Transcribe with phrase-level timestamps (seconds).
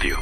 [0.00, 0.12] Hey,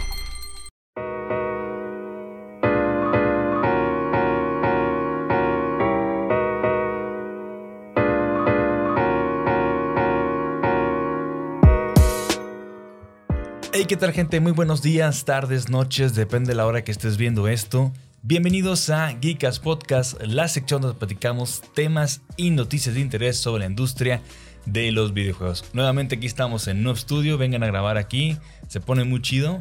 [13.86, 14.40] ¿qué tal gente?
[14.40, 17.92] Muy buenos días, tardes, noches, depende de la hora que estés viendo esto.
[18.22, 23.66] Bienvenidos a Geekas Podcast, la sección donde platicamos temas y noticias de interés sobre la
[23.66, 24.22] industria
[24.66, 25.64] de los videojuegos.
[25.72, 28.36] Nuevamente aquí estamos en Noob Studio, vengan a grabar aquí,
[28.68, 29.60] se pone muy chido.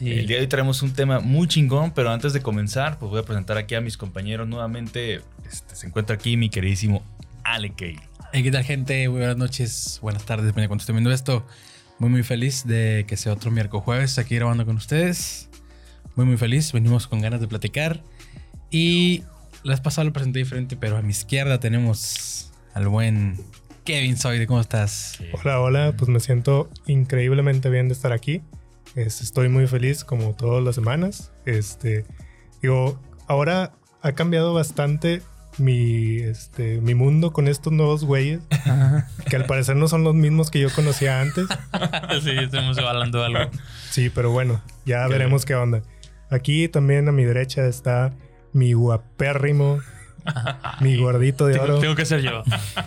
[0.00, 3.20] El día de hoy traemos un tema muy chingón, pero antes de comenzar, pues voy
[3.20, 5.22] a presentar aquí a mis compañeros nuevamente.
[5.50, 7.02] Este, se encuentra aquí mi queridísimo
[7.44, 7.96] Ale Kay.
[8.32, 9.08] Hey, ¿qué tal, gente?
[9.08, 11.46] Muy buenas noches, buenas tardes, depende de cuando estén viendo esto.
[11.98, 15.48] Muy, muy feliz de que sea otro miércoles jueves aquí grabando con ustedes.
[16.14, 16.72] Muy, muy feliz.
[16.72, 18.02] Venimos con ganas de platicar.
[18.70, 19.22] Y
[19.62, 23.38] la vez pasada lo presenté diferente, pero a mi izquierda tenemos al buen
[23.86, 24.48] Kevin Soide.
[24.48, 25.16] ¿Cómo estás?
[25.32, 28.42] Hola, hola, pues me siento increíblemente bien de estar aquí.
[28.96, 31.32] Este, estoy muy feliz como todas las semanas.
[31.44, 32.04] Este,
[32.60, 35.22] digo, ahora ha cambiado bastante
[35.58, 38.40] mi, este, mi mundo con estos nuevos güeyes,
[39.30, 41.46] que al parecer no son los mismos que yo conocía antes.
[42.24, 43.50] sí, estamos hablando de algo.
[43.90, 45.82] Sí, pero bueno, ya veremos qué onda.
[46.28, 48.12] Aquí también a mi derecha está
[48.52, 49.78] mi guapérrimo,
[50.80, 52.42] mi gordito de Tengo, oro, tengo que ser yo.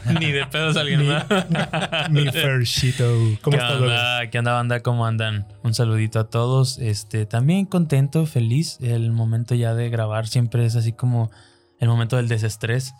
[0.19, 1.25] Ni de pedos alguien mi, más.
[2.09, 3.03] mi Fershito.
[3.41, 4.29] ¿Cómo ¿Qué estás, onda?
[4.29, 4.79] ¿Qué onda, banda?
[4.81, 5.47] ¿Cómo andan?
[5.63, 6.77] Un saludito a todos.
[6.79, 8.77] Este, también contento, feliz.
[8.81, 11.31] El momento ya de grabar siempre es así como
[11.79, 12.93] el momento del desestrés.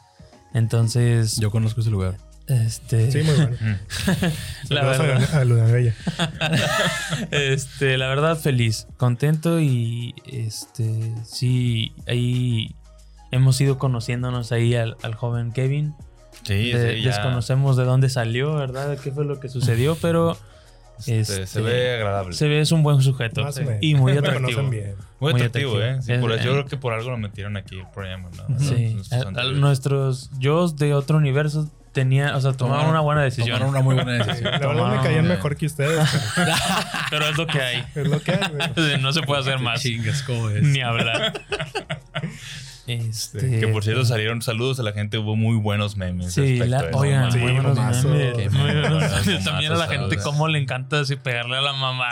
[0.54, 2.16] Entonces, Yo conozco ese lugar.
[2.48, 3.56] este, Sí, muy bueno.
[4.70, 5.94] la a- verdad, a Luna Bella.
[7.32, 12.76] este, la verdad feliz, contento y este, sí, ahí
[13.32, 15.96] hemos ido conociéndonos ahí al, al joven Kevin.
[16.44, 18.98] Sí, De- sí, ya, desconocemos de dónde salió, ¿verdad?
[18.98, 19.96] ¿Qué fue lo que sucedió?
[20.02, 20.38] Pero
[21.00, 22.34] este, este, se ve agradable.
[22.36, 23.76] se ve es un buen sujeto Más menos.
[23.82, 24.48] y muy atractivo.
[24.48, 24.96] conocen bien.
[25.20, 26.02] Muy muy atractivo, ¿eh?
[26.02, 28.60] Sí, por yo creo que por algo lo metieron aquí el programa, ¿no?
[28.60, 29.60] Sí, Nuestros a- a anteriores.
[29.60, 33.48] nuestros yo de otro universo tenía, o sea, tomaron una buena decisión.
[33.58, 34.52] Tomaron una muy buena decisión.
[34.62, 36.08] La verdad me caían mejor que ustedes.
[37.10, 37.84] Pero es lo que hay.
[37.94, 39.02] pero Es lo que hay, güey.
[39.02, 39.82] No se puede hacer más.
[39.82, 40.62] Chingas, ¿cómo es?
[40.64, 41.34] Ni hablar.
[42.92, 46.34] Este, Que por cierto salieron saludos a la gente, hubo muy buenos memes.
[46.34, 49.44] Sí, la- oigan, Sí, muy buenos memes, muy buenos mamazo, memes.
[49.44, 52.08] También a la gente cómo le encanta así pegarle a la mamá.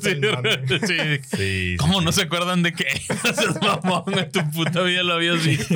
[0.00, 0.10] Sí,
[0.86, 1.36] sí.
[1.36, 2.84] Sí, ¿Cómo no se acuerdan de que
[3.82, 5.74] mamón en tu puta vida lo habías visto?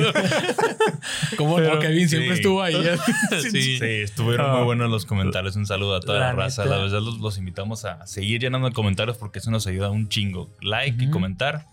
[1.37, 1.79] ¿Cómo Pero- no?
[1.79, 2.75] Kevin siempre estuvo ahí.
[3.51, 3.79] sí.
[3.81, 4.53] Estuvieron Ah.
[4.57, 5.55] muy buenos los comentarios.
[5.55, 6.63] Un saludo a toda la, La raza.
[6.63, 6.75] neta.
[6.77, 10.09] La verdad, los, los invitamos a seguir llenando de comentarios porque eso nos ayuda un
[10.09, 10.49] chingo.
[10.61, 11.65] Like y comentar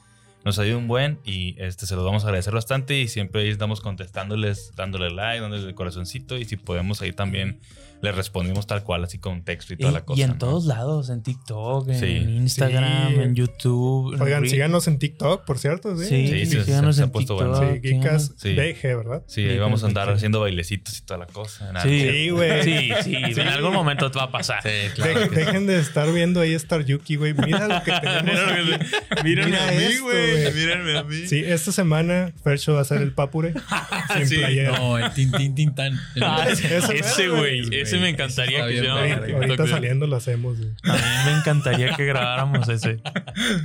[0.46, 3.00] nos ayuda un buen y este se los vamos a agradecer bastante.
[3.00, 6.38] Y siempre ahí estamos contestándoles, dándole like, dándole el corazoncito.
[6.38, 7.58] Y si podemos, ahí también
[8.02, 10.20] les respondemos tal cual, así con texto y toda la cosa.
[10.20, 10.38] y en ¿no?
[10.38, 12.06] todos lados, en TikTok, en Sí.
[12.06, 13.20] Instagram, Sí.
[13.20, 14.14] en YouTube.
[14.14, 15.96] en Oigan, Re- síganos en TikTok, por cierto.
[15.96, 17.56] Sí, Sí, Sí, sí, síganos se ha en puesto TikTok.
[17.58, 17.72] bueno.
[17.74, 18.54] Sí, Geekas Sí.
[18.54, 19.22] BG, ¿verdad?
[19.26, 21.72] Sí, ahí vamos a andar haciendo bailecitos y toda la cosa.
[21.72, 22.62] Nada, Sí, Sí, güey.
[22.62, 24.62] Sí, sí, en algún momento te va a pasar.
[24.62, 27.34] Sí, De- dejen de estar viendo ahí Star Yuki, güey.
[27.34, 28.80] Mira lo que tenemos.
[29.24, 30.52] Mírenme Mira a mí, esto, güey.
[30.54, 31.26] Mírenme a mí.
[31.26, 33.54] Sí, esta semana Fercho va a ser el papure.
[34.16, 34.36] sin Sí.
[34.36, 34.78] playera.
[34.78, 35.92] No, el tin, tin, tin, tan.
[36.14, 37.62] El- Ah, Ese güey.
[37.86, 40.70] Ese me encantaría Está que en Ahorita, TikTok, ahorita saliendo lo hacemos, güey.
[40.84, 42.98] A mí me encantaría que grabáramos ese.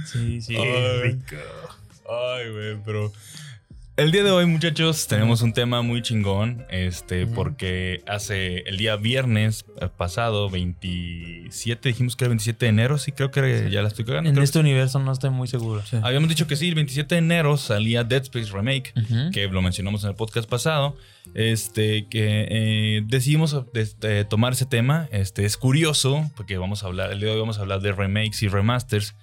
[0.06, 0.56] Sí, sí.
[0.56, 1.20] Ay,
[2.10, 3.12] Ay, güey, pero.
[4.02, 6.66] El día de hoy, muchachos, tenemos un tema muy chingón.
[6.72, 12.98] Este, porque hace el día viernes eh, pasado, 27, dijimos que era 27 de enero.
[12.98, 14.28] Sí, creo que ya la estoy cagando.
[14.28, 15.84] En creo este universo no estoy muy seguro.
[15.86, 15.98] Sí.
[16.02, 18.92] Habíamos dicho que sí, el 27 de enero salía Dead Space Remake.
[19.32, 20.98] Que lo mencionamos en el podcast pasado.
[21.36, 25.10] Este, que eh, decidimos este, tomar ese tema.
[25.12, 27.92] Este, es curioso, porque vamos a hablar, el día de hoy vamos a hablar de
[27.92, 29.14] remakes y remasters.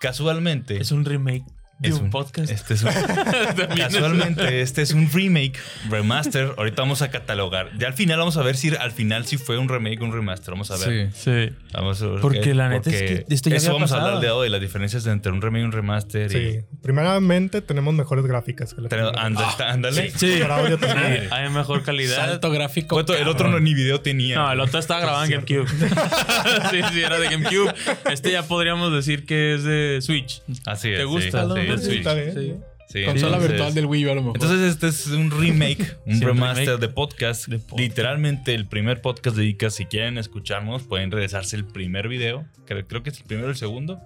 [0.00, 0.82] Casualmente.
[0.82, 1.46] Es un remake
[1.80, 2.50] de Es un, un- podcast.
[2.50, 2.90] Este es un-
[3.76, 5.58] casualmente, este es un remake,
[5.88, 6.52] remaster.
[6.56, 7.70] Ahorita vamos a catalogar.
[7.78, 10.12] Ya al final vamos a ver si al final si fue un remake o un
[10.12, 10.52] remaster.
[10.52, 11.12] Vamos a ver.
[11.12, 11.20] Sí.
[11.48, 11.56] Sí.
[11.72, 13.96] Vamos a ver Porque qué- la neta es que esto ya eso había vamos a
[14.04, 16.30] hablar de hoy, las diferencias entre un remake y un remaster.
[16.30, 16.60] Sí.
[16.82, 20.10] Primeramente, tenemos mejores gráficas que Y, la Pero, ándale.
[20.10, 20.38] Sí.
[20.40, 21.22] Por audio también.
[21.22, 22.16] Sí, hay mejor calidad.
[22.16, 22.98] Salto gráfico.
[23.00, 24.36] El otro no, ni video tenía.
[24.36, 25.68] No, el otro estaba grabado en GameCube.
[26.70, 27.72] sí, sí, era de GameCube.
[28.10, 30.42] Este ya podríamos decir que es de Switch.
[30.66, 30.98] Así es.
[30.98, 31.86] ¿Te gusta, sí, sí, sí.
[31.86, 31.98] Switch.
[31.98, 32.32] Está bien.
[32.34, 32.54] Sí.
[32.90, 34.36] Sí, Consola entonces- virtual del Wii U a lo mejor.
[34.36, 36.80] Entonces este es un remake, un Sí, remaster remake.
[36.80, 37.46] de podcast.
[37.48, 37.78] De podcast.
[37.80, 39.74] Literalmente el primer podcast de Icas.
[39.74, 42.46] Si quieren escucharnos, pueden regresarse el primer video.
[42.64, 44.00] Creo, creo que es el primero o el segundo.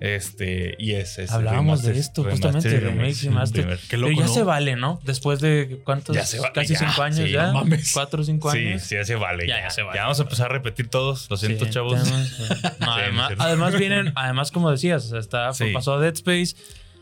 [0.00, 3.60] Este, y es, es Hablábamos de esto, remaster justamente, y remakes y remake, remaster.
[3.62, 3.78] primer.
[3.80, 4.32] Qué Pero ya ¿no?
[4.34, 4.98] se vale, ¿no?
[5.04, 7.46] Después de cuántos, Ya se vale, casi ya, cinco años sí, ya.
[7.48, 7.92] no mames.
[7.92, 8.82] Cuatro o cinco Sí, años.
[8.82, 9.46] sí, ya se vale.
[9.46, 9.96] Ya, Ya, ya se vale.
[9.98, 11.28] Ya vamos a empezar a repetir todos.
[11.28, 12.02] Lo siento, Sí, chavos.
[12.02, 12.38] tenemos-
[12.80, 15.66] no, Sí, además, además vienen, además como decías, o sea, está, Sí.
[15.74, 16.56] pasó Dead Space,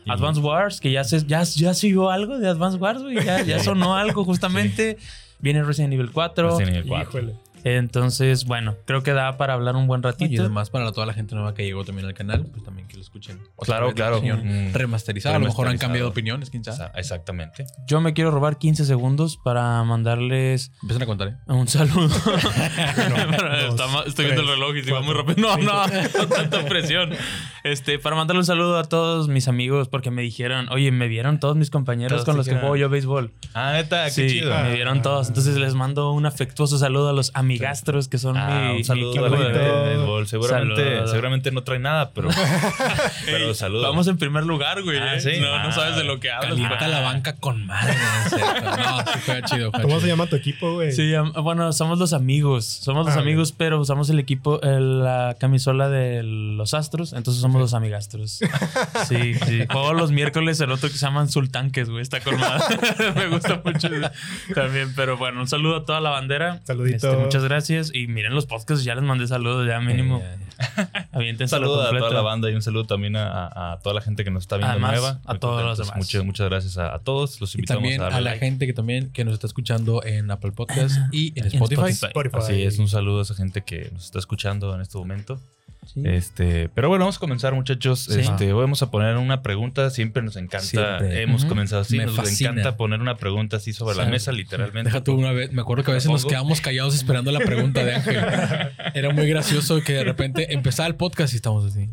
[0.05, 3.23] Y- Advance Wars, que ya se, ya, ya se vio algo de Advance Wars, güey,
[3.23, 4.97] ya, ya sonó algo justamente.
[5.39, 6.49] Viene Resident Evil 4.
[6.51, 7.09] Resident Evil 4.
[7.19, 7.35] Híjole.
[7.63, 10.41] Entonces, bueno, creo que da para hablar un buen Y ratito.
[10.41, 13.01] además para toda la gente nueva que llegó también al canal, pues también que lo
[13.01, 13.39] escuchen.
[13.59, 14.21] Claro, claro.
[14.21, 14.73] Mm.
[14.73, 15.35] Remasterizada.
[15.35, 15.79] A lo mejor han Remasterizado.
[15.79, 16.91] cambiado opiniones, quién sabe.
[16.95, 17.65] Exactamente.
[17.87, 21.35] Yo me quiero robar 15 segundos para mandarles Empiezan a contar, ¿eh?
[21.47, 22.07] un saludo.
[22.09, 25.35] dos, Está ma- Estoy viendo el reloj y se va muy rápido.
[25.41, 25.81] No, no,
[26.17, 27.11] con tanta presión.
[27.63, 31.39] Este, para mandarle un saludo a todos mis amigos porque me dijeron, oye, me vieron
[31.39, 33.31] todos mis compañeros Todos con los que juego yo béisbol.
[33.53, 34.53] Ah, neta, qué Sí, chido.
[34.63, 35.27] me vieron todos.
[35.27, 39.11] Entonces les mando un afectuoso saludo a los amigastros que son Ah, mi, un saludo
[39.13, 39.83] mi a equipo la de gente béisbol.
[39.89, 40.27] de béisbol.
[40.27, 41.07] Seguramente, Saludo.
[41.07, 42.29] seguramente no trae nada, pero,
[43.25, 43.83] pero saludos.
[43.87, 44.97] Vamos en primer lugar, güey.
[44.99, 45.19] Ah, ¿eh?
[45.21, 45.31] sí.
[45.39, 46.51] No, no sabes de lo que hablas.
[46.51, 47.93] Calienta la banca con madre.
[47.93, 48.99] ¿no?
[49.13, 49.71] sí fue chido.
[49.71, 50.01] fue ¿Cómo chido.
[50.01, 50.91] se llama tu equipo, güey?
[50.91, 51.11] Sí,
[51.41, 52.65] bueno, somos los amigos.
[52.65, 57.13] Somos los Ah, amigos, pero usamos el equipo, el- la camisola de los astros.
[57.13, 58.39] Entonces somos los amigastros.
[59.07, 59.65] Sí, sí.
[59.69, 62.01] Juego los miércoles el otro que se llaman sultanques, güey.
[62.01, 62.63] Está colmada.
[63.15, 63.89] Me gusta mucho
[64.53, 64.93] también.
[64.95, 66.59] Pero bueno, un saludo a toda la bandera.
[66.65, 67.09] Saludito.
[67.09, 67.91] Este, muchas gracias.
[67.93, 70.21] Y miren los podcasts, ya les mandé saludos, ya mínimo.
[70.23, 71.31] Eh.
[71.39, 74.31] Un saludo a toda la banda y un saludo también a, toda la gente que
[74.31, 75.21] nos está viendo Además, nueva.
[75.25, 75.87] a todos los contentos.
[75.87, 75.97] demás.
[75.97, 77.39] Muchas, muchas gracias a, a todos.
[77.41, 78.39] Los Y invitamos también a a, la like.
[78.45, 81.89] gente que también que nos está escuchando en Apple Podcast y en En Spotify.
[81.91, 82.05] Spotify.
[82.07, 82.37] Spotify.
[82.37, 85.39] Así es, un saludo a esa gente que nos está escuchando en este momento.
[85.93, 86.01] Sí.
[86.05, 88.01] Este, pero bueno, vamos a comenzar, muchachos.
[88.11, 88.19] Sí.
[88.19, 89.89] Este, vamos a poner una pregunta.
[89.89, 90.65] Siempre nos encanta.
[90.65, 91.21] Siempre.
[91.23, 91.97] Hemos comenzado así.
[91.97, 92.51] Me nos fascina.
[92.51, 94.89] encanta poner una pregunta así sobre la mesa, literalmente.
[94.89, 97.83] Deja tú una vez, me acuerdo que a veces nos quedamos callados esperando la pregunta
[97.83, 98.17] de Ángel.
[98.93, 101.89] Era muy gracioso que de repente empezaba el podcast y estamos así.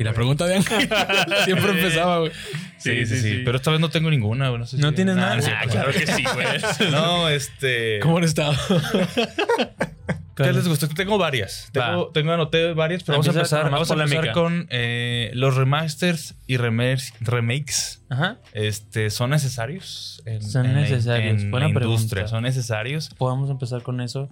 [0.00, 0.88] Y la pregunta de Ángel
[1.44, 2.30] siempre empezaba, güey.
[2.78, 4.48] Sí, sí, sí, Pero esta vez no tengo ninguna.
[4.48, 5.42] güey, No, sé ¿No si- tienes Nah, nada?
[5.42, 5.60] cierto.
[5.60, 6.90] Ah, claro que sí, güey.
[6.92, 7.98] No, este.
[7.98, 8.54] ¿Cómo han estado?
[10.44, 10.88] ¿Qué les gustó?
[10.88, 11.68] Tengo varias.
[11.72, 16.34] Tengo, tengo anoté varias, pero vamos a empezar, vamos a empezar con eh, los remasters
[16.46, 18.38] y remakes, remakes Ajá.
[18.52, 20.22] este, ¿son necesarios?
[20.24, 21.42] En, Son en necesarios.
[21.42, 22.28] En, Buena la industria, pregunta.
[22.28, 23.10] ¿son necesarios?
[23.16, 24.28] Podemos empezar con eso.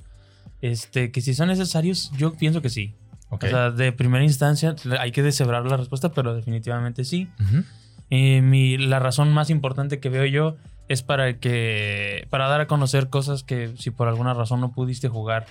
[0.62, 2.94] Este, que si son necesarios, yo pienso que sí.
[3.28, 3.44] Ok.
[3.44, 7.28] O sea, de primera instancia hay que deshebrar la respuesta, pero definitivamente sí.
[7.40, 7.64] Ujú.
[8.10, 10.56] Eh, mi, la razón más importante que veo yo
[10.88, 15.08] es para que para dar a conocer cosas que si por alguna razón no pudiste
[15.08, 15.46] jugar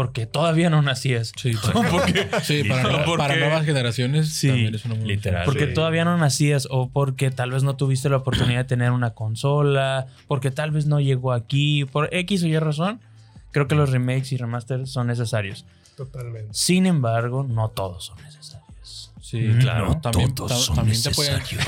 [0.00, 1.30] porque todavía no nacías.
[1.36, 1.52] Sí,
[1.90, 5.44] Porque, sí para, Porque- para nuevas generaciones Sí, también es una muy literal.
[5.44, 5.74] porque Sí.
[5.74, 10.06] todavía no nacías o porque tal vez no tuviste la oportunidad de tener una consola,
[10.26, 13.02] porque tal vez no llegó aquí, por X o Y razón,
[13.52, 15.66] creo que los remakes y remasters son necesarios.
[15.98, 16.48] Totalmente.
[16.54, 18.59] Sin embargo, no todos son necesarios.
[19.30, 19.86] Sí, Mm, claro.
[19.86, 21.40] no también, todos ta- son también te pueden.
[21.40, 21.60] También,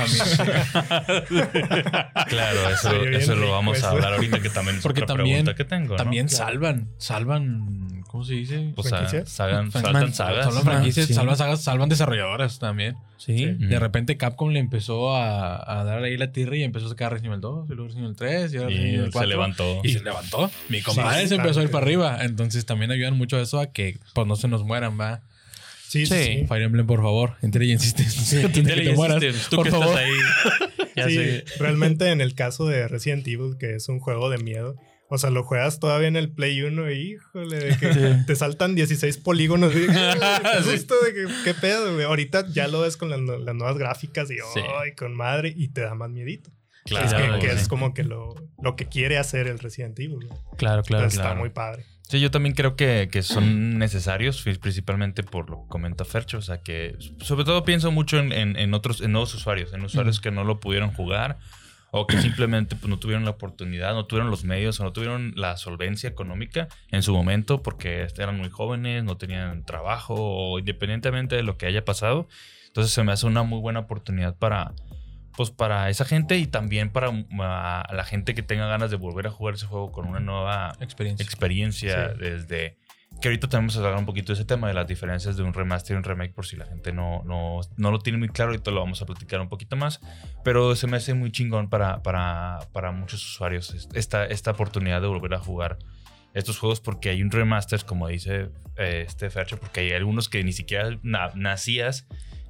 [2.29, 3.87] Claro, eso, eso lo vamos eso.
[3.87, 5.91] a hablar ahorita que también es Porque otra también- pregunta que tengo.
[5.91, 5.97] ¿no?
[5.97, 6.45] también Claro.
[6.47, 6.89] salvan.
[6.99, 8.03] Salvan.
[8.09, 8.73] ¿Cómo se dice?
[8.77, 9.29] O sea, ¿Franquicias?
[9.31, 10.17] salgan, sagas.
[10.17, 11.15] Salvan franquicias, sí.
[11.15, 12.97] salvan sagas, salvan desarrolladoras también.
[13.17, 13.39] Sí.
[13.39, 13.47] Sí.
[13.47, 13.69] Mm.
[13.69, 17.13] De repente Capcom le empezó a, a dar ahí la tierra y empezó a sacar
[17.13, 19.21] Resident Evil 2, y luego Resident Evil 3, y ahora Resident Y Evil 4.
[19.21, 19.81] se levantó.
[19.85, 20.51] Y se levantó.
[20.69, 22.19] Mi compadre sí, se empezó a ir para arriba.
[22.23, 25.21] Entonces también ayudan mucho a eso a que pues no se nos mueran, va.
[25.93, 26.15] Sí, Sí.
[26.15, 26.23] sí.
[26.41, 26.47] sí.
[26.47, 27.35] Fire Emblem, por favor.
[27.43, 28.31] Intelligence Systems.
[28.31, 29.87] Te Intelligence mueras, Systems, tú por que favor.
[29.89, 30.69] estás ahí.
[30.97, 31.45] Ya Sí, sé.
[31.59, 34.77] realmente en el caso de Resident Evil, que es un juego de miedo,
[35.09, 38.01] o sea, lo juegas todavía en el Play 1 y híjole, de que Sí.
[38.27, 39.75] te saltan 16 polígonos.
[39.75, 39.87] Y,
[40.65, 40.71] Sí.
[40.71, 42.05] susto de que, qué pedo, güey.
[42.05, 44.61] Ahorita ya lo ves con las, nuevas gráficas y, Sí.
[44.83, 46.51] ay, con madre, y te da más miedito.
[46.85, 50.17] Claro, es que, es como que lo, lo que quiere hacer el Resident Evil.
[50.27, 50.29] güey.
[50.59, 51.05] Claro, claro.
[51.05, 51.31] Entonces, claro.
[51.31, 51.85] Está muy padre.
[52.09, 56.39] Sí, yo también creo que, que son necesarios, principalmente por lo que comenta Fercho.
[56.39, 59.83] O sea, que sobre todo pienso mucho en, en- en otros, en nuevos usuarios, en
[59.83, 61.39] usuarios que no lo pudieron jugar
[61.91, 65.33] o que simplemente pues, no tuvieron la oportunidad, no tuvieron los medios o no tuvieron
[65.37, 71.37] la solvencia económica en su momento porque eran muy jóvenes, no tenían trabajo o independientemente
[71.37, 72.29] de lo que haya pasado.
[72.67, 74.73] Entonces se me hace una muy buena oportunidad para,
[75.37, 78.97] pues para esa gente y también para uh, a la gente que tenga ganas de
[78.97, 81.25] volver a jugar ese juego con una nueva Experiencia.
[81.25, 82.19] experiencia Sí.
[82.21, 82.77] desde
[83.21, 85.53] que ahorita tenemos que hablar un poquito de ese tema de las diferencias de un
[85.53, 88.51] remaster y un remake por si la gente no, no, no lo tiene muy claro
[88.53, 90.01] ahorita lo vamos a platicar un poquito más
[90.45, 95.09] pero se me hace muy chingón para, para, para muchos usuarios esta, esta oportunidad de
[95.09, 95.79] volver a jugar
[96.35, 100.43] estos juegos porque hay un remaster como dice eh, este Fercho porque hay algunos que
[100.43, 102.07] ni siquiera na- nacías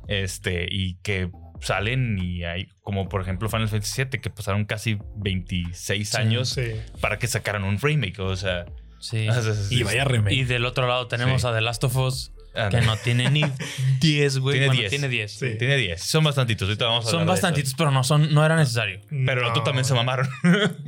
[0.06, 1.30] este y que
[1.62, 6.72] salen y hay como por ejemplo Final Fantasy VII que pasaron casi 26 años Sí.
[7.00, 8.18] para que sacaran un remake.
[8.20, 8.66] O sea,
[9.00, 9.28] Sí.
[9.30, 10.34] o sea, Y vaya remake.
[10.34, 11.48] Y del otro lado tenemos Sí.
[11.48, 13.42] a The Last of Us, Ah, que no tiene ni
[14.00, 14.54] 10, güey.
[14.58, 14.90] Tiene Bueno, 10.
[14.90, 15.32] Tiene 10.
[15.32, 15.46] Sí.
[15.58, 16.02] Tiene 10.
[16.02, 16.68] Son bastantitos.
[16.68, 19.00] Ahorita vamos a Son bastantitos, pero no, son, no era necesario.
[19.08, 19.62] Pero No.
[19.62, 20.28] también se mamaron.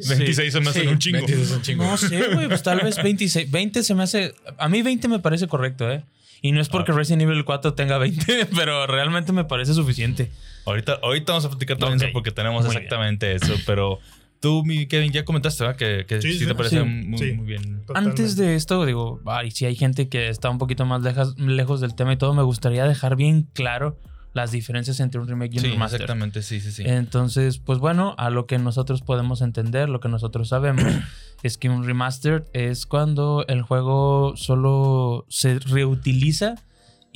[0.09, 0.89] 26 se me hacen Sí.
[0.89, 1.19] un chingo.
[1.21, 1.85] 26 es un chingo.
[1.85, 2.49] No sé, güey.
[2.49, 3.51] Pues tal vez 26.
[3.51, 4.35] 20 se me hace.
[4.59, 6.03] A mí 20 me parece correcto, ¿eh?
[6.43, 6.97] Y no es porque Ah.
[6.97, 10.31] Resident Evil 4 tenga 20, pero realmente me parece suficiente.
[10.67, 12.05] Ahorita, ahorita vamos a platicar también Ok.
[12.05, 13.55] eso porque tenemos Muy exactamente eso.
[13.67, 13.99] Pero
[14.41, 15.77] tú, mi Kevin, ya comentaste, ¿verdad?
[15.79, 16.55] Que, que sí, Sí, te sí.
[16.55, 16.85] parece Sí.
[16.85, 17.33] muy, Sí.
[17.33, 17.83] muy bien.
[17.87, 18.23] Totalmente.
[18.23, 21.81] Antes de esto, digo, ay, si hay gente que está un poquito más lejas- lejos
[21.81, 23.99] del tema y todo, me gustaría dejar bien claro
[24.33, 26.01] las diferencias entre un remake y un Sí, remaster.
[26.01, 26.83] exactamente, sí, sí, sí.
[26.85, 30.83] Entonces, pues bueno, a lo que nosotros podemos entender, lo que nosotros sabemos,
[31.45, 36.57] es que un remaster es cuando el juego solo se reutiliza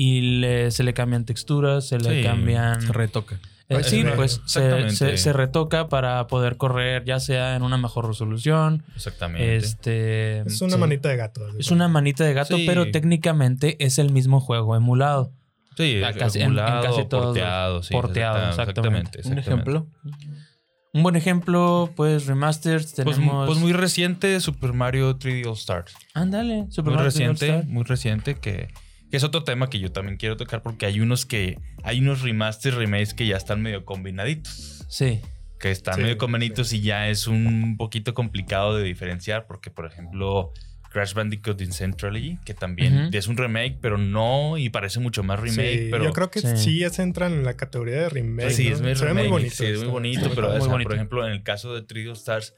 [0.01, 2.81] y le- se le cambian texturas, se le Sí, cambian...
[2.81, 3.35] Se retoca.
[3.35, 4.17] Eh, sí, Exactamente.
[4.17, 4.95] pues se, Exactamente.
[4.95, 8.85] se- se retoca para poder correr ya sea en una mejor resolución.
[8.95, 9.57] Exactamente.
[9.57, 10.79] Este, Es una sí.
[10.79, 11.41] manita de gato.
[11.59, 12.65] Es una manita de gato, Sí.
[12.65, 15.33] pero técnicamente es el mismo juego emulado.
[15.77, 17.83] sí, a casi- en- en emulado, casi todos porteado.
[17.83, 19.21] Sí, porteado, exactamente.
[19.25, 19.87] Un ejemplo.
[20.95, 23.47] Un buen ejemplo, pues remasters Pues, tenemos...
[23.47, 25.93] pues muy reciente, Super Mario 3D All Stars.
[26.15, 27.69] Ándale, Super muy Mario reciente, All-Star.
[27.73, 28.69] muy reciente que,
[29.11, 32.23] que es otro tema que yo también quiero tocar porque hay unos que hay unos
[32.23, 35.21] remasters, remakes que ya están medio combinaditos, Sí.
[35.59, 39.87] que están Sí, medio combinaditos y ya es un poquito complicado de diferenciar porque por
[39.87, 40.53] ejemplo
[40.91, 45.79] Crash Bandicoot Incentrally, que también es un remake, pero no y parece mucho más remake,
[45.85, 46.57] Sí, pero yo creo que Sí.
[46.57, 46.79] sí.
[46.79, 48.51] ya se entran en la categoría de remake.
[48.51, 48.75] Sí, ¿no?
[48.77, 49.55] es muy Se ve muy remake, bonito.
[49.55, 50.89] Sí, es muy bonito, pero muy o sea, bonito.
[50.89, 52.55] por ejemplo, en el caso de 3D All Stars,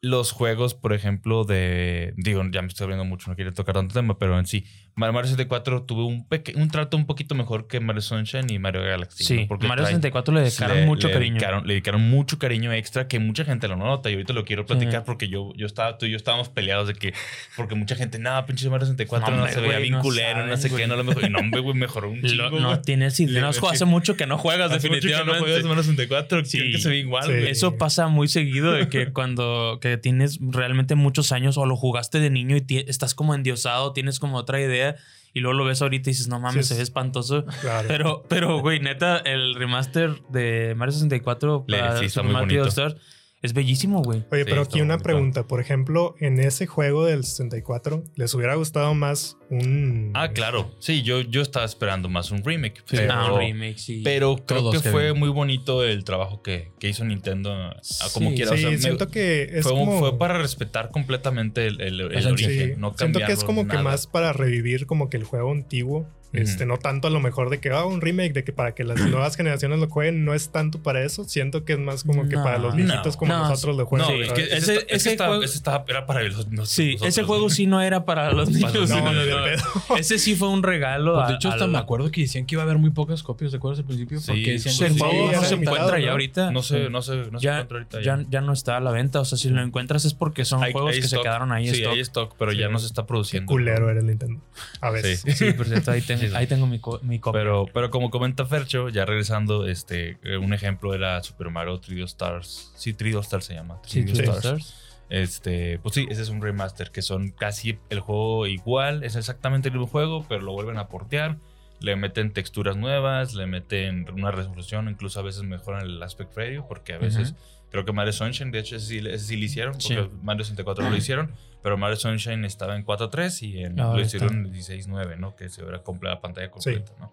[0.00, 2.12] los juegos, por ejemplo, de.
[2.16, 5.24] Digo, ya me estoy abriendo mucho, no quiero tocar tanto tema, pero en sí, Mario
[5.24, 9.24] 64 tuvo un, un trato un poquito mejor que Mario Sunshine y Mario Galaxy.
[9.24, 9.48] Sí, ¿no?
[9.48, 11.34] Porque Mario traen- 64 le dedicaron le- mucho le cariño.
[11.34, 14.64] Dedicaron, le dedicaron mucho cariño extra que mucha gente lo nota y ahorita lo quiero
[14.66, 15.06] platicar Sí.
[15.06, 17.12] porque yo, yo estaba, tú y yo estábamos peleados de que,
[17.56, 20.00] porque mucha gente, nada, pinche Mario 64 No, no, hombre, se veía güey, bien no
[20.00, 21.24] culero, no sé qué, no lo mejor.
[21.24, 22.60] Y no, hombre, güey, mejoró un Lo- chingo.
[22.60, 22.82] no güey.
[22.82, 23.40] tienes idea.
[23.40, 25.40] No, hace mucho que no juegas, Hace mucho que no definitivamente.
[25.40, 26.70] juegas Mario 64, Sí.
[26.72, 27.32] que se ve igual, Sí.
[27.48, 32.20] Eso pasa muy seguido de que cuando que tienes realmente muchos años o lo jugaste
[32.20, 34.83] de niño y estás como endiosado, tienes como otra idea
[35.32, 37.44] y luego lo ves ahorita y dices, no mames, Sí, se es- ve espantoso.
[37.60, 37.88] Claro.
[37.88, 42.40] Pero, pero, güey, neta, el remaster de Mario 64 Le- para sí, está Super muy
[42.42, 42.64] Mario.
[42.66, 42.96] Stars
[43.44, 44.24] es bellísimo, güey.
[44.32, 45.04] Oye, Sí, pero aquí una bonito.
[45.04, 45.46] pregunta.
[45.46, 50.10] Por ejemplo, en ese juego del 64, ¿les hubiera gustado más un.
[50.14, 50.74] Ah, claro.
[50.78, 52.78] Sí, yo, yo estaba esperando más un remake.
[52.86, 52.96] Sí.
[52.96, 54.00] pero, Ah, un remake, sí.
[54.02, 57.76] pero creo Todos, que fue muy bonito el trabajo que, que hizo Nintendo a
[58.14, 58.50] como Sí, quiera.
[58.52, 59.98] Sí, O sea, me- siento que es fue, como.
[59.98, 64.06] fue para respetar completamente el, el- origen, no siento que es cambiarlo como que más
[64.06, 66.08] para revivir como que el juego antiguo.
[66.34, 68.84] Este, no tanto a lo mejor de que ah, un remake, de que para que
[68.84, 71.24] las nuevas generaciones lo jueguen, no es tanto para eso.
[71.24, 72.42] Siento que es más como que No.
[72.44, 73.18] para los viejitos No.
[73.18, 74.08] como No, nosotros lo No, juegan.
[74.08, 76.92] Sí, es ese, ese- ese, ese estaba, juego- ese estaba- era para los, nos- Sí,
[76.92, 78.74] nosotros, ese juego sí no era para los niños.
[78.74, 78.90] los.
[79.98, 81.14] Ese sí fue un regalo.
[81.14, 83.22] Pues, a- de hecho, hasta me acuerdo que decían que iba a haber muy pocas
[83.22, 84.20] copias, ¿te acuerdas al principio?
[84.20, 86.50] Sí, Porque decían sí, que el sí, juego era no se encuentra ya ahorita.
[86.50, 88.24] No sé, no sé, no se ya, encuentra ahorita ya, ya.
[88.30, 89.20] ya no está a la venta.
[89.20, 91.68] O sea, si lo encuentras es porque son juegos que se quedaron ahí.
[91.68, 91.92] Sí, stock.
[91.94, 93.50] hay stock, pero ya no se está produciendo.
[93.50, 94.40] Culero era el Nintendo.
[94.80, 95.22] A veces.
[95.36, 95.52] Sí.
[95.52, 97.40] Por cierto, ahí, ten- Sí, ahí tengo mi, co- mi copia.
[97.40, 102.00] Pero, pero como comenta Fercho, ya regresando, este, eh, un ejemplo era Super Mario 3D
[102.00, 102.72] All Stars.
[102.76, 103.80] Sí, 3D All Stars se llama.
[103.82, 104.44] 3D sí, All Twisted Stars.
[104.44, 104.74] Stars.
[105.10, 109.68] Este, pues sí, ese es un remaster que son casi el juego igual, es exactamente
[109.68, 111.36] el mismo juego, pero lo vuelven a portear,
[111.80, 116.64] le meten texturas nuevas, le meten una resolución, incluso a veces mejoran el aspect ratio,
[116.66, 117.34] porque a veces
[117.74, 120.10] creo que Mario Sunshine, de hecho, ese sí, ese sí lo hicieron, porque Sí.
[120.22, 124.46] Mario 64 lo hicieron, pero Mario Sunshine estaba en 4.3 y en, Ah, lo hicieron
[124.46, 125.34] en 16.9, ¿no?
[125.34, 127.12] Que se comple- la pantalla completa, ¿no?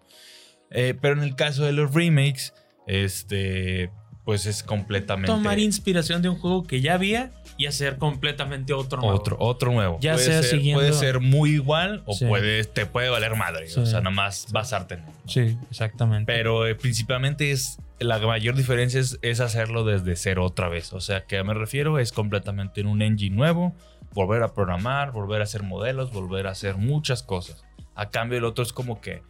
[0.70, 2.54] Eh, pero en el caso de los remakes,
[2.86, 3.90] este,
[4.24, 9.00] pues es completamente Tomar inspiración de un juego que ya había y hacer completamente otro
[9.00, 9.16] nuevo.
[9.16, 9.98] otro, otro nuevo.
[10.00, 12.24] Ya puede sea ser, siguiendo- Puede ser muy igual o Sí.
[12.26, 13.66] puede, te puede valer madre.
[13.66, 13.80] Sí.
[13.80, 15.04] O sea, nada más basarte en.
[15.26, 16.32] Sí, exactamente.
[16.32, 20.92] Pero eh, principalmente es la mayor diferencia es, hacerlo desde cero otra vez.
[20.92, 23.74] O sea, que me refiero es completamente en un engine nuevo,
[24.12, 27.64] volver a programar, volver a hacer modelos, volver a hacer muchas cosas.
[27.94, 29.22] A cambio el otro es como que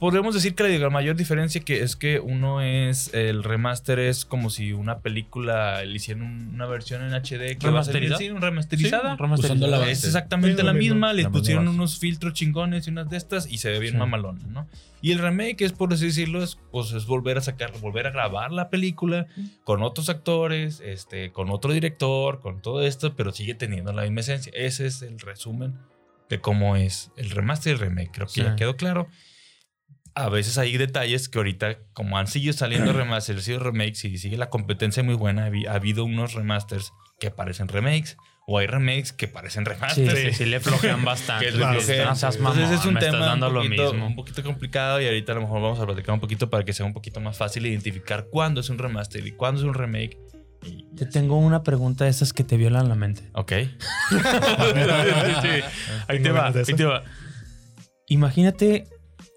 [0.00, 4.50] podemos decir que la mayor diferencia que es que uno es el remaster es como
[4.50, 7.94] si una película le hicieran un- una versión en HD que va a sí, un
[7.94, 8.18] remasterizada.
[8.18, 9.16] Sí, remasterizada.
[9.34, 9.92] Usando la base.
[9.92, 10.94] Es exactamente Sí, la mismo.
[10.94, 11.74] misma, le pusieron base.
[11.76, 13.98] unos filtros chingones y unas de estas y se ve bien Sí.
[13.98, 14.66] mamalona, ¿no?
[15.02, 18.10] Y el remake es, por así decirlo, es, pues, es volver a sacar, volver a
[18.10, 19.26] grabar la película
[19.64, 24.20] con otros actores, este, con otro director, con todo esto, pero sigue teniendo la misma
[24.20, 24.50] esencia.
[24.56, 25.74] Ese es el resumen
[26.30, 28.10] de cómo es el remaster y el remake.
[28.12, 28.40] Creo que Sí.
[28.42, 29.08] ya quedó claro.
[30.14, 34.36] A veces hay detalles que ahorita, como han seguido saliendo remasters y remakes y sigue
[34.36, 38.66] la competencia muy buena, ha habi- ha habido unos remasters que parecen remakes, o hay
[38.66, 40.18] remakes que parecen Sí, remasters.
[40.20, 41.44] sí, sí, le flojean bastante.
[41.46, 44.42] Que es Claro, que- no seas Entonces mamón, es un tema un poquito, un poquito
[44.42, 46.92] complicado y ahorita a lo mejor vamos a platicar un poquito para que sea un
[46.94, 50.18] poquito más fácil identificar cuándo es un remaster y cuándo es un remake.
[50.64, 53.22] Y Te tengo una pregunta de esas que te violan la mente.
[53.34, 53.52] Ok.
[54.10, 54.18] Sí,
[56.08, 57.04] Ahí te va, ahí te va.
[58.08, 58.86] Imagínate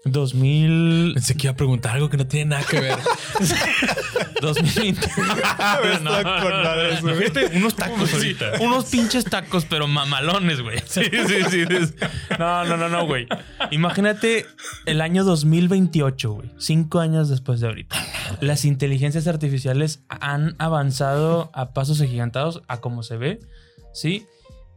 [0.04, 2.98] 2000, Pensé que iba a preguntar algo que no tiene nada que ver.
[4.40, 5.00] 2020.
[5.06, 7.14] Estoy acordado de eso, güey.
[7.16, 8.52] Imagínate unos tacos Sí, ahorita.
[8.60, 10.78] unos pinches tacos, pero mamalones, güey.
[10.86, 11.94] Sí, sí, sí, sí.
[12.38, 13.26] No, no, no, no, güey.
[13.70, 14.46] Imagínate
[14.86, 16.50] el año 2028, güey.
[16.58, 17.96] Cinco años después de ahorita.
[18.40, 23.40] Las inteligencias artificiales han avanzado a pasos agigantados a como se ve,
[23.92, 24.26] ¿sí?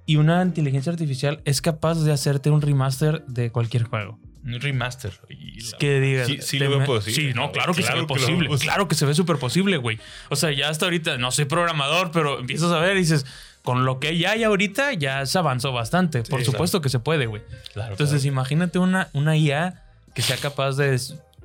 [0.06, 4.20] Y una inteligencia artificial es capaz de hacerte un remaster de cualquier juego.
[4.48, 5.12] Un remaster.
[5.30, 6.28] Y Es que digas.
[6.28, 7.14] Sí, sí lo veo posible.
[7.30, 8.50] Sí, no, claro que Claro se ve que posible.
[8.60, 10.00] Claro que se ve súper posible, güey.
[10.30, 13.26] O sea, ya hasta ahorita no soy programador, pero empiezas a ver y dices,
[13.62, 16.24] con lo que ya hay ahorita, ya se avanzó bastante.
[16.24, 17.42] Por supuesto que se puede, güey.
[17.74, 18.34] Claro, Entonces, claro.
[18.34, 19.84] imagínate una, una IA
[20.16, 20.98] que sea capaz de.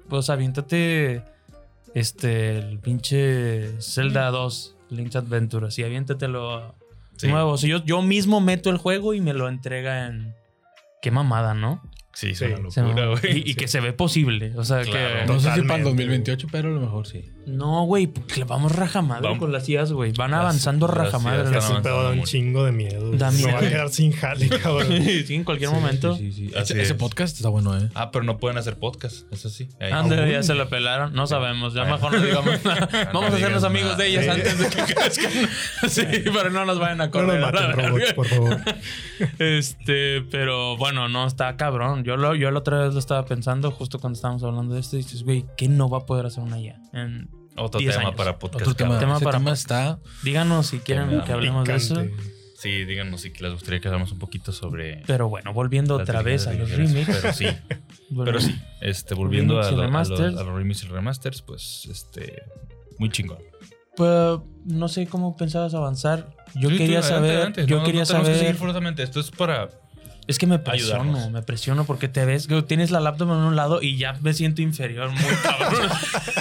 [0.09, 1.23] Pues aviéntate.
[1.95, 2.59] Este.
[2.59, 5.67] El pinche Zelda 2, Link's Adventure.
[5.67, 6.75] Así, aviéntatelo
[7.17, 7.29] Sí.
[7.29, 7.51] nuevo.
[7.53, 10.35] O sea, yo, yo mismo meto el juego y me lo entrega en.
[11.03, 11.83] Qué mamada, ¿no?
[12.15, 12.45] Sí, es Sí.
[12.45, 13.39] una Se locura, güey.
[13.39, 14.53] y, y que se ve posible.
[14.57, 15.21] O sea, Claro.
[15.21, 15.27] que.
[15.33, 17.25] No sé si para el Totalmente, 2028, pero a lo mejor sí.
[17.45, 19.39] No, güey, porque vamos rajamadre Vamos.
[19.41, 20.13] con las IAs, güey.
[20.13, 21.51] Van avanzando rajamadre.
[21.51, 23.11] IAs las- pedo da un chingo de miedo.
[23.13, 23.59] Da Me voy miedo.
[23.59, 24.87] a quedar sin jale, cabrón.
[25.03, 26.17] Sí, en cualquier momento.
[26.17, 26.51] Sí, sí.
[26.57, 26.99] Así Ese, ese es.
[26.99, 27.89] podcast está bueno, ¿eh?
[27.95, 29.69] Ah, pero no pueden hacer podcast, eso sí.
[29.81, 29.91] Ahí.
[29.91, 31.13] Ande, ya se lo pelaron.
[31.15, 31.75] No sabemos.
[31.75, 31.97] Ya Bueno.
[31.97, 32.89] mejor no digamos nada.
[33.13, 34.03] Vamos No a hacernos amigos nada.
[34.05, 34.31] de ellas Sí.
[34.31, 35.33] antes de que crezcan.
[35.89, 37.41] Sí, pero no nos vayan a No correr.
[37.41, 38.61] nos a la maten robots, por favor.
[39.39, 42.05] Este, pero bueno, no, está cabrón.
[42.05, 44.97] Yo, lo, yo la otra vez lo estaba pensando justo cuando estábamos hablando de esto.
[44.97, 46.77] Y dices, güey, ¿qué no va a poder hacer una IA?
[46.93, 48.17] En- Otro 10 tema años.
[48.17, 48.63] para podcast.
[48.63, 48.99] Otro tema.
[49.21, 49.99] para tema está...
[50.23, 52.03] díganos si quieren que hablemos de eso.
[52.57, 55.03] Sí, díganos si les gustaría que hablamos un poquito sobre.
[55.07, 57.47] Pero bueno, volviendo otra vez a los artificiales, Pero sí,
[58.25, 58.55] pero sí.
[58.81, 60.37] Este, volviendo a, Remix y lo- a lo- remasters.
[60.39, 62.43] a los remakes y remasters, pues, este.
[62.99, 63.39] Muy chingón.
[63.97, 66.35] Pues no sé cómo pensabas avanzar.
[66.55, 67.31] Yo Sí, quería tú, saber.
[67.33, 67.67] adelante.
[67.67, 68.47] Yo No, quería no tenemos que saber.
[68.47, 69.03] seguir forzosamente.
[69.03, 69.69] Esto es para.
[70.33, 71.31] Es que me presiono, Ayudarnos.
[71.31, 74.33] me presiono porque te ves que tienes la laptop en un lado y ya me
[74.35, 75.89] siento inferior, muy cabrón.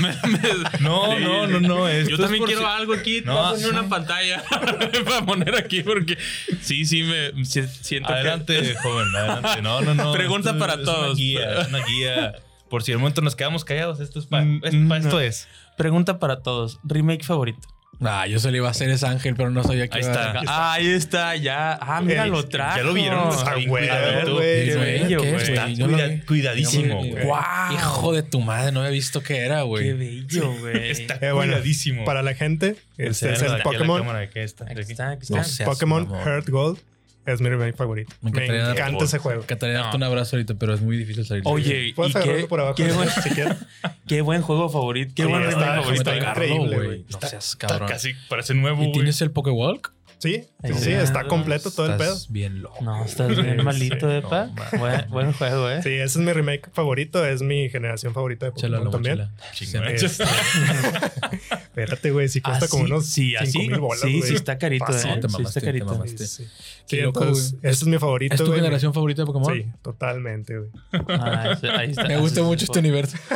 [0.01, 1.87] Me- me- No, no, no, no.
[1.87, 3.65] esto Yo también quiero si- algo aquí, No, sí.
[3.65, 4.43] una pantalla
[5.05, 6.17] para poner aquí porque
[6.61, 9.61] sí, sí me si- siento Adelante, que joven, adelante.
[9.61, 10.11] No, no, no.
[10.13, 11.05] Pregunta Esto para es todos.
[11.11, 12.33] Una guía, es una guía.
[12.69, 14.45] Por si el momento nos quedamos callados, esto es para.
[14.45, 15.47] Mm, mm, esto es.
[15.77, 17.67] pregunta para todos, remake favorito.
[18.03, 20.11] Ah, yo se le iba a hacer ese ángel, pero no sabía que Ahí iba
[20.13, 20.41] a- está.
[20.47, 21.73] Ah, ahí está, ya.
[21.79, 22.77] Ah, mira, El- lo trajo.
[22.77, 23.29] ¿Ya lo vieron?
[23.29, 23.87] Está güey.
[23.87, 27.23] Qué ¿qué cuidadísimo, güey.
[27.73, 29.93] Hijo de tu madre, no había visto qué era, Qué güey.
[29.93, 30.89] bello, güey.
[30.89, 32.03] Está Eh, bueno, cuidadísimo.
[32.05, 34.15] Para la gente, este es el Pokémon.
[34.15, 35.65] Aquí está, aquí está.
[35.65, 36.07] Pokémon.
[36.25, 36.79] Heart Gold
[37.25, 38.13] es mi remake favorito.
[38.21, 39.39] Me Me, encantaría dar- encanta ese juego.
[39.39, 41.43] Me encantaría darte un abrazo ahorita, pero es muy difícil salir.
[41.45, 43.55] Oye, y Puedes qué, agarrarlo por abajo qué buen, si quieres.
[44.07, 45.13] qué buen juego favorito.
[45.15, 46.29] Qué buen está- remake está favorito.
[46.31, 46.99] increíble, güey.
[46.99, 47.89] No Está- seas Está cabrón.
[47.89, 49.93] casi parece nuevo, ¿Y tienes el Pokewalk?
[50.19, 51.01] Sí, sí, sí, está.
[51.01, 52.13] está completo todo el pedo.
[52.13, 52.77] Estás bien loco.
[52.83, 54.45] No, estás bien malito, Sí, Epa.
[54.45, 54.67] no, man.
[54.79, 55.81] buen, buen juego, eh.
[55.81, 57.25] Sí, ese es mi remake favorito.
[57.25, 59.29] Es mi generación favorita de Pokémon también.
[59.55, 59.89] chela.
[59.91, 60.23] Este,
[61.51, 63.57] Espérate, güey, si cuesta Ah, como sí, unos sí, 5 así.
[63.67, 65.09] mil bolas, Sí, sí, está carito, Fácil.
[65.11, 65.19] eh.
[65.21, 65.85] te Sí, está te carito.
[65.85, 66.25] mamaste.
[66.87, 68.35] Qué Sí, loco, ese es mi favorito.
[68.35, 68.59] ¿Es tu güey.
[68.59, 69.53] generación favorita de Pokémon?
[69.53, 70.69] Sí, totalmente, güey.
[71.09, 72.07] Ah, ese- ahí está.
[72.07, 73.17] Me gusta mucho este universo.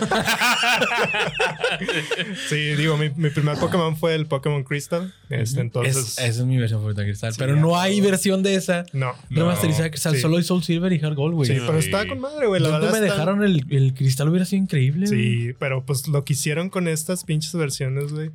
[2.50, 5.14] Sí, digo, mi, mi primer Pokémon fue el Pokémon Crystal.
[5.30, 5.96] Este, entonces.
[5.98, 7.34] Es- esa es mi versión favorita de Cristal.
[7.34, 9.14] Sí, pero no hay versión de esa No.
[9.30, 9.42] No.
[9.42, 10.16] remasterizada de Cristal.
[10.16, 10.22] Sí.
[10.22, 11.48] Solo hay Soul Silver y Heart Gold, güey.
[11.50, 11.88] Sí, pero Sí.
[11.88, 12.62] está con madre, güey.
[12.62, 15.08] La ¿Dónde verdad me está- dejaron el, el Cristal hubiera sido increíble.
[15.08, 15.20] güey.
[15.20, 18.32] Sí, pero pues lo que hicieron con estas pinches versiones, güey.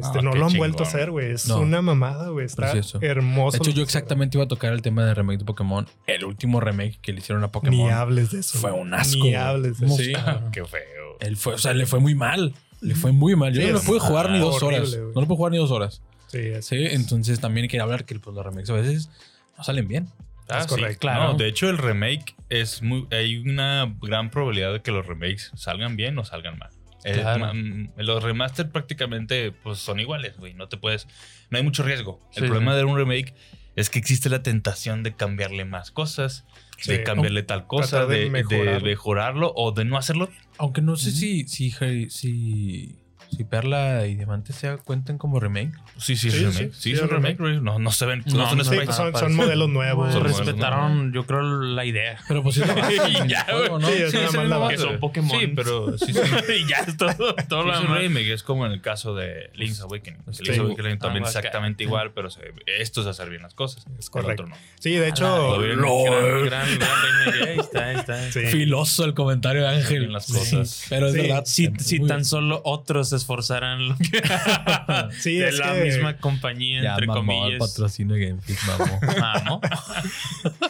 [0.00, 0.58] Este, Ah, no lo han chingón.
[0.58, 1.32] vuelto a hacer, güey.
[1.32, 1.60] Es No.
[1.60, 2.46] una mamada, güey.
[2.46, 2.98] Está Precioso.
[3.02, 3.58] hermoso.
[3.58, 5.86] De hecho, yo exactamente iba a tocar el tema de remake de Pokémon.
[6.06, 7.78] El último remake que le hicieron a Pokémon.
[7.78, 8.58] Ni hables de eso.
[8.58, 10.04] Fue un asco, Ni hables de ¿Cómo eso.
[10.04, 10.12] Sí.
[10.52, 11.18] Qué feo.
[11.20, 12.54] Él fue, o sea, le fue muy mal.
[12.80, 13.52] Le fue muy mal.
[13.52, 15.14] Yo Sí, no lo pude jugar ni ah, dos horrible, horas.
[15.14, 16.02] No lo pude jugar ni dos horas.
[16.28, 19.10] Sí, Sí, entonces también quiero hablar que pues, los remakes a veces
[19.58, 20.08] no salen bien.
[20.48, 20.92] Ah, Es correcto.
[20.94, 21.32] sí, Claro.
[21.32, 23.06] No, de hecho, el remake es muy.
[23.12, 26.70] Hay una gran probabilidad de que los remakes salgan bien o salgan mal.
[27.04, 27.38] Eh, Claro.
[27.40, 30.54] ma- mm, los remaster prácticamente pues, son iguales, güey.
[30.54, 31.06] No te puedes.
[31.50, 32.20] No hay mucho riesgo.
[32.36, 32.78] El Sí, problema sí.
[32.78, 33.34] de un remake
[33.76, 36.44] es que existe la tentación de cambiarle más cosas,
[36.86, 38.28] de cambiarle tal cosa, de
[38.82, 39.52] mejorarlo.
[39.56, 40.28] o de no hacerlo.
[40.58, 41.70] Aunque no sé si, si,
[42.10, 42.98] si
[43.34, 45.72] si Perla y Diamante se cuentan como remake.
[45.98, 46.74] Sí, sí, Sí, sí, sí, remake.
[46.74, 47.38] sí, Sí, es son remake.
[47.38, 47.62] remake.
[47.62, 48.22] No, no se ven.
[48.26, 48.94] No, No, son no, Sí, sprites.
[48.96, 50.12] son, modelos nuevos.
[50.12, 52.18] Son respetaron, yo creo, la idea.
[52.28, 52.62] Pero pues sí,
[53.24, 53.86] Y ya, juego, ¿no?
[53.88, 55.38] Sí, es nada más que son Pokémon.
[55.40, 56.20] Sí, pero sí, sí.
[56.64, 57.14] y ya es todo,
[57.48, 57.98] todo lo es un demás.
[58.00, 60.20] remake, es como en el caso de Link's Awakening.
[60.32, 60.42] Sí.
[60.44, 63.84] Link's Awakening también Ah, exactamente igual, pero se- esto es hacer bien las cosas.
[63.98, 64.44] Es correcto.
[64.80, 65.80] Sí, de hecho, Lo vieron
[66.44, 67.48] Gran, gran, gran remake.
[67.50, 68.32] Ahí está, ahí está.
[68.32, 68.40] Sí.
[68.46, 70.12] Filoso el comentario de Ángel.
[70.12, 70.86] Las cosas.
[70.88, 71.44] Pero es verdad.
[71.46, 71.68] Si,
[72.06, 74.22] tan solo otros esforzaran lo que-
[75.20, 77.58] Sí, de es la que- misma compañía, Ya entre mamó comillas.
[77.58, 79.00] patrocinio de Game Freak, mamó.
[79.20, 79.60] Mamó.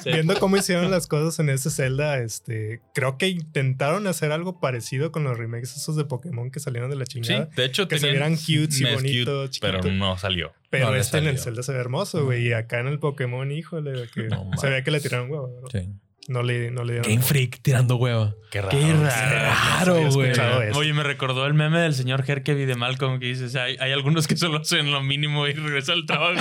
[0.02, 0.10] Sí.
[0.12, 5.12] viendo cómo hicieron las cosas en ese Zelda, este, creo que intentaron hacer algo parecido
[5.12, 7.48] con los remakes esos de Pokémon que salieron de la Sí, chingada.
[7.56, 10.52] de hecho, Que se vieran cutes y bonito, cute, pero no salió.
[10.70, 11.38] Pero No este en el.
[11.38, 12.46] Zelda se ve hermoso, güey.
[12.48, 15.50] Y acá en el Pokémon, híjole, que No se ve que le tiraron huevo.
[15.72, 15.88] Sí.
[16.30, 17.10] No le, no le dieron.
[17.10, 18.36] Game Freak tirando hueva.
[18.52, 18.70] Qué raro.
[18.78, 20.30] Qué raro, güey.
[20.76, 24.28] Oye, me recordó el meme del señor Herkevy de Malcolm que dices, hay, hay algunos
[24.28, 26.40] que solo hacen lo mínimo y regresan al trabajo.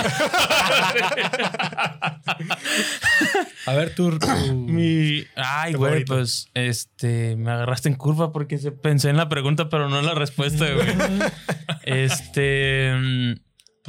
[3.66, 4.16] A ver, tú.
[4.18, 5.24] tú- Mi...
[5.34, 9.88] Ay, güey, pues, este, me agarraste en curva porque se- pensé en la pregunta, pero
[9.88, 10.86] no en la respuesta, güey.
[11.84, 12.94] este...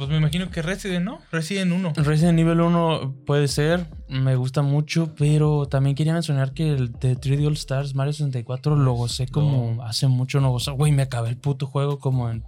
[0.02, 1.20] Pues me imagino que Resident, ¿no?
[1.30, 1.92] Resident 1.
[1.98, 7.16] Resident Evil 1 puede ser, me gusta mucho, pero también quería mencionar que el de
[7.16, 10.76] 3D All Stars Mario 64 lo gocé como hace mucho no gozaba.
[10.76, 12.42] Güey, me acabé el puto juego como en,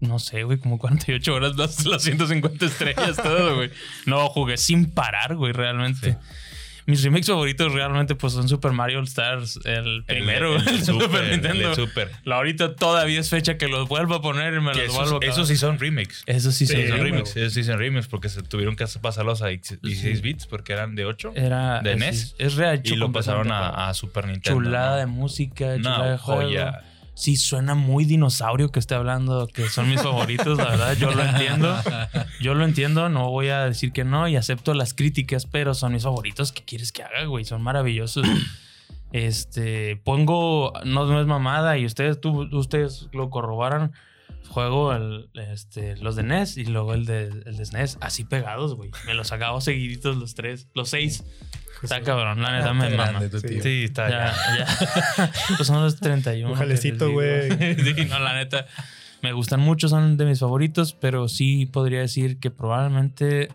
[0.00, 3.70] no sé, güey, como 48 horas, las, las 150 estrellas, todo, güey.
[4.04, 6.18] No, jugué sin parar, güey, realmente.
[6.88, 11.22] Mis remakes favoritos realmente pues son Super Mario All Stars, el primero, el, el Super,
[11.30, 11.74] Nintendo.
[11.74, 12.10] Super.
[12.24, 14.96] La ahorita todavía es fecha que los vuelvo a poner y me Que los esos,
[15.10, 16.22] vuelvo a esos sí son remakes.
[16.24, 19.42] Eso sí, Sí, son Son remix, esos sí son remix porque se tuvieron que pasarlos
[19.42, 22.80] a 16 bits porque eran de 8 Era de es, NES es real.
[22.82, 24.58] y lo pasaron a, a Super Nintendo.
[24.58, 24.96] chulada ¿no?
[24.96, 26.40] de música, chulada de juego.
[26.42, 26.82] joya.
[27.18, 30.96] Sí, suena muy dinosaurio que esté hablando, que son mis favoritos, la verdad.
[30.96, 31.76] Yo lo entiendo.
[32.40, 35.94] Yo lo entiendo, no voy a decir que no y acepto las críticas, pero son
[35.94, 36.52] mis favoritos.
[36.52, 37.44] ¿Qué quieres que haga, güey?
[37.44, 38.24] Son maravillosos.
[39.10, 43.92] Este, pongo, no, no es mamada y ustedes, tú, ustedes lo corroboran.
[44.48, 44.94] Juego
[45.34, 48.90] este, los de NES y luego el de, el de SNES, así pegados, güey.
[49.06, 51.24] Me los acabo seguiditos los tres, los seis.
[51.82, 53.20] Está cabrón, la neta me mama.
[53.62, 53.84] Sí.
[53.84, 54.34] está Ya,
[55.56, 56.50] pues son los 31.
[56.50, 58.66] Un jalecito, sí, no, la neta.
[59.22, 63.48] Me gustan mucho, son de mis favoritos, pero sí podría decir que probablemente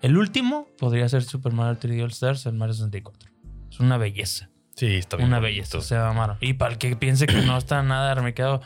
[0.00, 3.30] el último podría ser Super Mario 3D All Stars, el Mario 64.
[3.70, 4.48] Es una belleza.
[4.74, 5.28] Sí, está bien.
[5.28, 5.54] Una bonito.
[5.54, 5.78] belleza.
[5.78, 6.38] O sea, mano.
[6.40, 8.62] Y para el que piense que no está nada quedo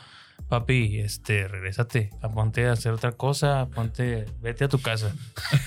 [0.48, 5.12] papi, este, regrésate, ponte a hacer otra cosa, ponte, vete a tu casa.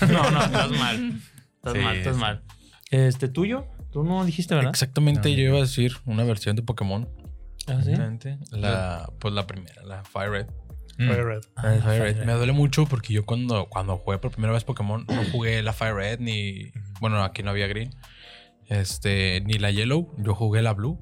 [0.10, 1.20] no, no, estás mal.
[1.56, 2.20] Estás Sí, mal, estás sí.
[2.20, 2.42] mal.
[2.90, 4.70] Este, tuyo, tú no dijiste, ¿verdad?
[4.70, 7.08] Exactamente, yo iba a decir una versión de Pokémon.
[7.66, 7.90] ¿Ah, sí?
[7.90, 8.38] Exactamente.
[8.50, 10.46] La, pues la primera, la Fire Red.
[10.98, 11.08] Mm.
[11.08, 11.40] Fire Red.
[11.56, 12.16] Ah, Fire Fire Red.
[12.18, 12.26] Red.
[12.26, 15.72] Me duele mucho porque yo cuando, cuando jugué por primera vez Pokémon no jugué la
[15.72, 16.72] Fire Red ni.
[17.00, 17.94] Bueno, aquí no había Green.
[18.66, 20.14] Este, ni la Yellow.
[20.18, 20.98] Yo jugué la Blue.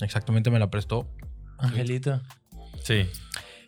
[0.00, 1.08] Exactamente me la prestó.
[1.58, 2.20] Angelito.
[2.82, 3.06] Sí.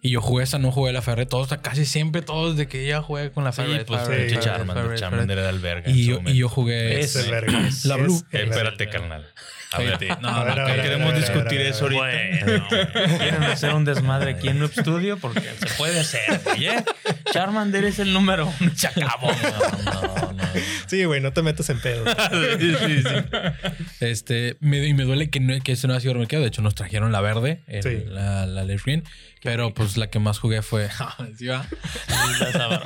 [0.05, 1.29] Y yo jugué esa, no jugué la Fire Red.
[1.29, 3.87] Todos, casi siempre todos de que ya jugué con la Sí, Red.
[3.87, 4.99] pues Red, Charmander.
[4.99, 5.91] Charmander era el verga.
[5.91, 7.01] Y yo, y yo jugué.
[7.01, 7.59] Es el verga.
[7.85, 8.23] La Blue.
[8.31, 9.27] Espérate, carnal.
[9.73, 9.99] A ver.
[10.21, 12.03] No, A no, a ver, queremos a ver, a discutir eso ahorita.
[12.03, 16.67] Bueno, quieren hacer un desmadre aquí en Noob Studio porque se puede hacer, güey.
[16.67, 16.85] ¿eh?
[17.33, 18.71] Charmander es el número uno.
[18.77, 19.33] Se acabó.
[19.33, 20.45] No, no, no.
[20.87, 22.05] Sí, güey, no te metas en pedo.
[22.61, 23.84] Sí, sí, sí.
[24.01, 26.43] Este, me, y me duele que, no, que ese no ha sido remakeado.
[26.43, 28.03] De hecho, nos trajeron la verde, el- Sí.
[28.09, 29.05] la, la Leaf Green.
[29.43, 30.89] Pero pues la que más jugué fue.
[31.39, 31.67] ¿Sí va?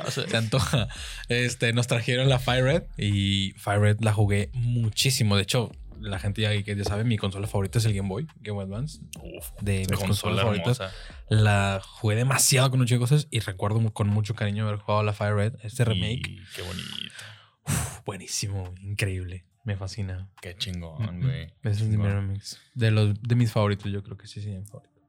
[0.09, 0.87] Se antoja.
[1.29, 5.35] Este, nos trajeron la Fire Red y Fire Red la jugué muchísimo.
[5.35, 8.27] De hecho, la gente ya, que ya sabe, mi consola favorita es el Game Boy,
[8.41, 8.99] Game Boy Advance.
[9.21, 10.79] Uf, De mis consolas consola favoritas.
[10.79, 10.95] hermosa.
[11.29, 15.35] La jugué demasiado con muchas cosas y recuerdo con mucho cariño haber jugado la Fire
[15.35, 15.53] Red.
[15.63, 16.87] Este remake, Y Qué bonito.
[17.65, 19.45] uf, buenísimo, increíble.
[19.69, 20.27] Me fascina.
[20.41, 21.43] Qué chingón, güey.
[21.61, 22.11] Ese es mi Chingón.
[22.11, 22.59] remix.
[22.73, 24.99] De, los, de mis favoritos, yo creo que sí, sí, mi favorito.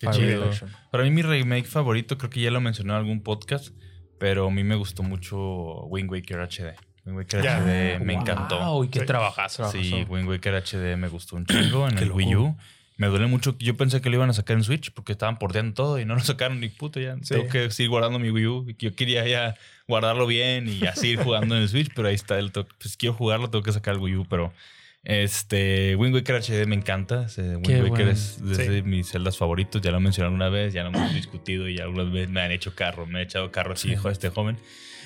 [0.00, 0.50] Qué chido.
[0.90, 3.74] Para mí mi remake favorito, creo que ya lo mencioné en algún podcast,
[4.18, 6.74] pero a mí me gustó mucho Wind Waker HD.
[7.04, 7.40] Wind Waker.
[7.46, 8.84] HD me Wow, encantó.
[8.84, 9.06] y qué Sí.
[9.06, 9.70] trabajazo.
[9.70, 12.16] Sí, Wind Waker HD me gustó un chingo en Qué el loco.
[12.16, 12.56] Wii U.
[13.00, 13.56] Me duele mucho.
[13.58, 16.14] Yo pensé que lo iban a sacar en Switch porque estaban porteando todo y no
[16.14, 17.00] lo sacaron ni puto.
[17.00, 17.34] Ya Sí.
[17.34, 18.66] tengo que seguir guardando mi Wii U.
[18.78, 19.56] Yo quería ya
[19.88, 22.38] guardarlo bien y así ir jugando en el Switch, pero ahí está.
[22.38, 24.52] El to- pues quiero jugarlo, tengo que sacar el Wii U, pero
[25.02, 27.26] Este, Wind Waker HD me encanta.
[27.38, 28.10] Wind Qué Waker bueno.
[28.10, 28.68] es, es Sí.
[28.68, 29.80] de mis celdas favoritos.
[29.80, 32.74] Ya lo mencionaron una vez, ya lo hemos discutido y algunas veces me han hecho
[32.74, 33.06] carro.
[33.06, 34.58] Me he echado carro así, hijo de este joven.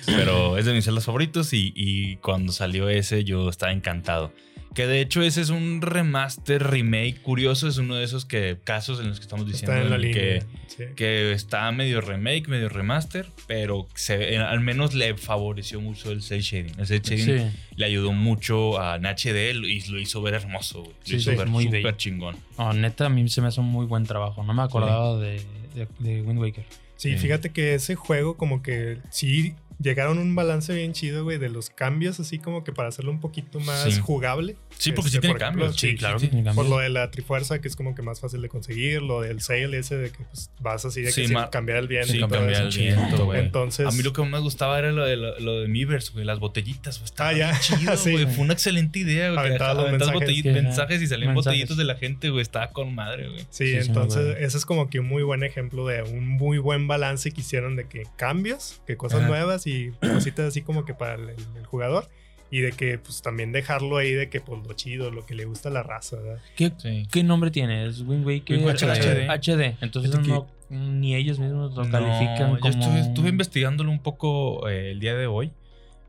[0.05, 4.33] Pero es de mis celdas favoritos y, y cuando salió ese yo estaba encantado.
[4.73, 7.67] Que de hecho ese es un remaster, remake curioso.
[7.69, 10.01] Es uno de esos que, casos en los que estamos diciendo Está en la el
[10.01, 10.21] línea.
[10.21, 10.83] que, sí.
[10.97, 16.21] que está medio remake, medio remaster, pero se, eh, al menos le favoreció mucho el
[16.21, 16.77] cel shading.
[16.77, 17.57] El cel shading Sí.
[17.77, 20.83] le ayudó mucho a HD y lo hizo ver hermoso.
[20.83, 22.35] Lo Sí, hizo sí, ver muy súper chingón.
[22.57, 24.43] No, neta, a mí se me hace un muy buen trabajo.
[24.43, 25.41] No me acordaba de,
[25.73, 26.65] de, de Wind Waker.
[26.97, 27.17] Sí, Sí.
[27.17, 31.49] fíjate que ese juego como que sí llegaron a un balance bien chido, güey, de
[31.49, 33.99] los cambios, así como que para hacerlo un poquito más Sí.
[34.01, 34.55] jugable.
[34.77, 35.79] Sí, porque sí Este, tiene por ejemplo, cambios.
[35.79, 36.25] Sí, claro sí.
[36.27, 36.69] que tiene Por cambios.
[36.69, 39.73] lo de la trifuerza, que es como que más fácil de conseguir, lo del sail
[39.73, 42.29] ese de que pues, vas así de que Sí, cambiar el viento Sí, y todo
[42.29, 43.39] cambiar el viento, güey.
[43.41, 46.11] Entonces, A mí lo que más me gustaba era lo de, lo, lo de Miiverse,
[46.13, 47.05] güey, las botellitas, güey.
[47.05, 47.59] Estaba Ah, ya.
[47.59, 48.11] chido, Sí.
[48.11, 48.25] güey.
[48.27, 49.35] Fue una excelente idea, güey.
[49.35, 51.01] los aventabas mensajes.
[51.01, 51.35] y salían mensajes.
[51.35, 52.41] botellitos de la gente, güey.
[52.41, 53.39] Estaba con madre, güey.
[53.49, 56.57] Sí, Sí, sí entonces ese es como que un muy buen ejemplo de un muy
[56.57, 59.29] buen balance que hicieron de que cambios, que cosas Ajá.
[59.67, 62.09] Y cositas así como que para el, el jugador.
[62.51, 65.45] Y de que pues también dejarlo ahí de que pues lo chido, lo que le
[65.45, 66.41] gusta a la raza, ¿verdad?
[66.55, 67.07] ¿Qué, Sí.
[67.11, 67.85] qué nombre tiene?
[67.87, 68.59] ¿Es Wind Waker?
[68.59, 69.27] HD.
[69.29, 69.75] HD.
[69.81, 72.69] Entonces no, ni ellos mismos lo No, califican yo como...
[72.73, 75.51] estuve, estuve investigándolo un poco eh, el día de hoy.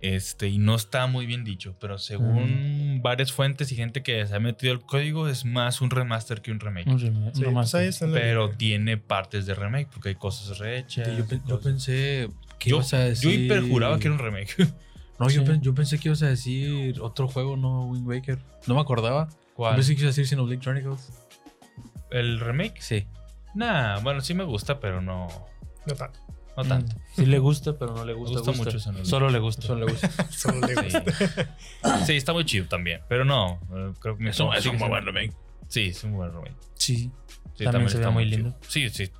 [0.02, 4.34] Este, y no está muy bien dicho, pero según varias fuentes y gente que se
[4.36, 6.86] ha metido el código, es más un remaster que un remake.
[6.86, 7.94] Un rem- Sí, pues remaster.
[8.12, 11.08] Pero tiene partes de remake, porque hay cosas rehechas.
[11.16, 12.28] Yo, pe- yo cosas- pensé
[12.60, 14.54] yo, ibas a yo hiperjuraba que era un remake.
[15.18, 15.46] No, yo, Sí.
[15.46, 18.38] pen- yo pensé que ibas a decir otro juego, no Wind Waker.
[18.66, 19.28] No me acordaba.
[19.30, 19.76] Yo ¿Cuál?
[19.76, 21.10] pensé que ibas a decir Xenoblade Chronicles.
[22.10, 22.82] ¿El remake?
[22.82, 23.06] Sí.
[23.54, 25.26] Nah, bueno, sí me gusta, pero no,
[25.86, 26.20] No tanto.
[26.58, 26.96] no Mm, tanto.
[27.14, 28.38] Sí le gusta, pero no le gusta.
[28.40, 29.06] gusta mucho ese nombre.
[29.06, 29.62] Solo le gusta.
[29.62, 30.08] Solo le gusta.
[30.30, 30.98] Solo le Sí.
[30.98, 32.04] gusta.
[32.04, 33.58] Sí, está muy chido también, pero no.
[33.74, 34.88] eh, Creo que me Es un- sí, es un sí, muy sí.
[34.90, 35.32] buen remake.
[35.68, 36.56] Sí, es un buen remake.
[36.74, 37.10] Sí.
[37.54, 38.36] Sí, También se ve está muy chido.
[38.36, 38.58] lindo.
[38.68, 39.10] Sí, sí.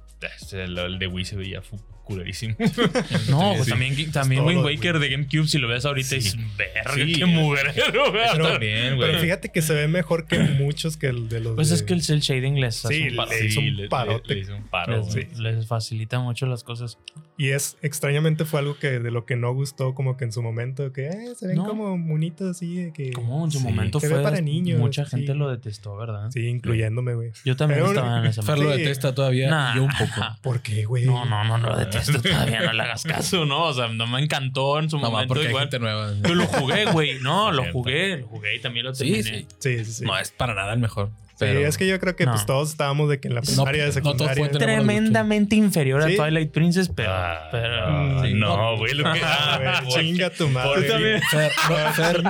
[0.52, 2.54] El, el de Wii se veía fu- culerísimo.
[3.28, 3.70] No, pues Sí.
[3.70, 6.16] también, también Wind Waker de GameCube, si lo ves ahorita, Sí.
[6.16, 7.12] es verga, Sí.
[7.12, 8.22] qué mugrero, güey.
[8.32, 8.58] Pero.
[8.58, 11.82] Pero fíjate que se ve mejor que muchos que el de los Pues de- es
[11.82, 13.30] que el cel shading les hace Sí, un paro.
[13.30, 14.34] le hizo un le- le- parote.
[14.34, 16.98] le hizo un paro, les, les facilita mucho las cosas.
[17.38, 20.42] Y es extrañamente fue algo que de lo que no gustó como que en su
[20.42, 21.66] momento, que eh, se ven No.
[21.66, 23.12] como munitos así de que...
[23.12, 23.64] Como en su Sí.
[23.64, 24.22] momento fue.
[24.22, 25.10] para niños, mucha sí.
[25.10, 26.30] gente lo detestó, ¿verdad?
[26.30, 27.32] Sí, incluyéndome, güey.
[27.44, 29.72] Yo también Pero- estaba en esa Fer lo detesta todavía.
[29.74, 30.26] Yo un poco.
[30.42, 31.04] ¿Por qué, güey?
[31.04, 33.64] No, no, no, no lo detesto todavía, no le hagas caso, ¿no?
[33.64, 35.64] O sea, no me encantó en su No, momento porque hay igual.
[35.64, 36.12] gente nueva.
[36.26, 37.18] Yo lo jugué, güey.
[37.20, 39.40] No, lo jugué, lo jugué y también lo Sí, terminé.
[39.40, 39.46] sí.
[39.58, 40.04] Sí, sí, sí.
[40.04, 41.10] No es para nada el mejor.
[41.38, 42.32] Sí, Pero es que yo creo que No.
[42.32, 44.48] pues todos estábamos de que en la No, primaria, de no todos secundaria...
[44.52, 46.16] tener- Tremendamente inferior a Sí.
[46.16, 47.10] Twilight Princess, pero.
[47.12, 48.32] Ah, pero no, sí.
[48.32, 48.94] no, güey.
[48.94, 50.70] Lo que, Ah, ah, chinga tu madre.
[50.80, 51.20] por también.
[51.30, 52.22] Fer, no, Fer,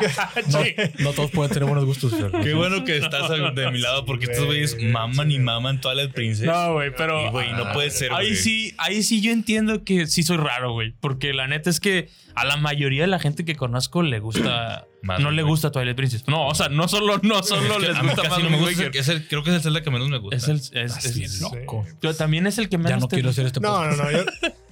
[0.98, 2.32] no, no todos pueden tener buenos gustos, Fer.
[2.42, 5.96] Qué bueno que estás de mi lado porque estos Güey, güeyes maman y maman todas
[5.96, 6.52] las princesas.
[6.52, 7.26] No, güey, pero.
[7.26, 10.72] Y, güey, no puede ser, Ahí sí, ahí sí yo entiendo que sí soy raro,
[10.72, 10.92] güey.
[11.00, 14.86] Porque la neta es que a la mayoría de la gente que conozco le gusta.
[15.02, 15.50] Más no le Waker.
[15.50, 16.26] gusta Twilight Princess.
[16.26, 18.42] No, o sea, no solo, no solo Es que les a mí gusta casi más
[18.44, 18.82] no me gusta.
[18.84, 19.00] Waker.
[19.00, 20.36] Es el- creo que es el Zelda que menos me gusta.
[20.36, 20.56] Es el.
[20.56, 21.84] Es, es- loco.
[22.00, 23.98] Pero también es el que menos Ya no te- quiero hacer este No, podcast.
[23.98, 24.10] no, no.
[24.12, 24.24] Yo,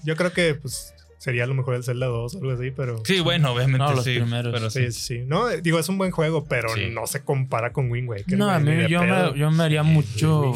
[0.04, 0.93] yo creo que pues
[1.24, 3.00] sería a lo mejor el Zelda 2 o algo así, pero...
[3.04, 4.16] Sí, bueno, obviamente No, los sí.
[4.16, 4.52] primeros.
[4.52, 5.22] Pero Sí, sí, sí.
[5.26, 6.88] No, digo, es un buen juego, pero Sí.
[6.90, 8.36] no se compara con Wind Waker.
[8.36, 10.52] No, a mí yo me, yo me haría mucho.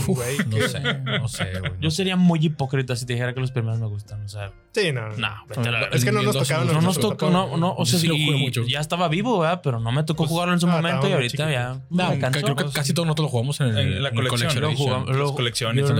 [0.48, 1.72] No sé, no sé, güey.
[1.80, 4.22] Yo sería muy hipócrita si te dijera que los primeros me gustan.
[4.24, 5.08] O sea, Sí, no.
[5.08, 5.16] no.
[5.16, 7.86] la Es que no nos El tocaron dos No los nos tocó, no, no, o
[7.86, 8.64] sea, sí lo sí, jugué mucho.
[8.64, 9.60] ya estaba vivo, ¿verdad?
[9.64, 12.18] Pero no me tocó Pues, jugarlo en su ah, momento y ahorita ya No, me
[12.18, 12.42] cansó.
[12.42, 15.34] creo que casi todos nosotros lo jugamos en, el- En la colección, Lo jugamos- lo-
[15.34, 15.90] colecciones.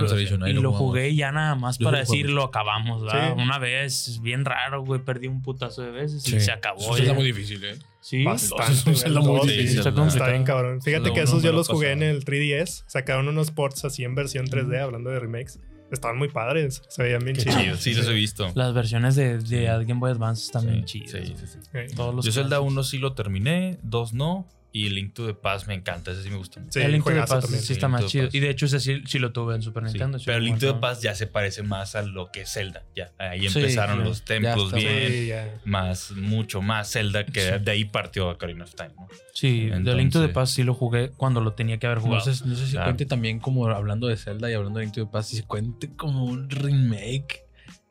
[0.47, 3.35] y lo jugué ya nada más para decir lo acabamos, ¿verdad?
[3.37, 6.41] Una vez, es bien raro, güey, perdí un putazo de veces y Sí.
[6.41, 6.81] se acabó.
[6.81, 7.11] Eso ya.
[7.11, 7.79] es muy difícil, ¿eh?
[8.01, 8.73] Sí, Bastante.
[8.73, 9.79] Es un Zelda muy difícil.
[9.81, 10.81] está Está bien cabrón.
[10.83, 12.85] Fíjate que esos yo lo los jugué en el 3DS.
[12.87, 15.59] Sacaron unos ports así en versión 3D, hablando de remakes.
[15.91, 16.83] Estaban muy padres.
[16.89, 17.57] Se veían bien chidos.
[17.63, 18.53] chido, sí, los he visto.
[18.55, 21.27] Las versiones de, de Game Boy Advance están bien Sí, chidas.
[21.27, 21.95] sí, sí, sí.
[21.97, 22.73] Todos los Yo Zelda clásicos.
[22.73, 24.47] 1 sí lo terminé, 2 no.
[24.71, 26.73] Y Link to the Past me encanta, ese sí me gusta mucho.
[26.73, 27.63] Sí, el Link to the Past también.
[27.63, 28.29] sí está más chido.
[28.33, 30.19] Y de hecho ese sí, sí lo tuve en Super Nintendo.
[30.19, 30.79] sí pero Link to the.
[30.81, 32.85] Past ya se parece más a lo que es Zelda.
[32.95, 37.65] Ya, ahí empezaron los templos bien, más, mucho más Zelda, que Sí.
[37.65, 38.91] de ahí partió Ocarina of Time.
[38.97, 39.09] ¿no?
[39.33, 41.99] Sí, The Link to the Entonces- Past sí lo jugué cuando lo tenía que haber
[41.99, 42.33] No jugado.
[42.35, 42.87] sé, no sé si Claro.
[42.87, 45.45] cuente también como hablando de Zelda y hablando de Link to the Past, si se
[45.45, 47.45] cuente como un remake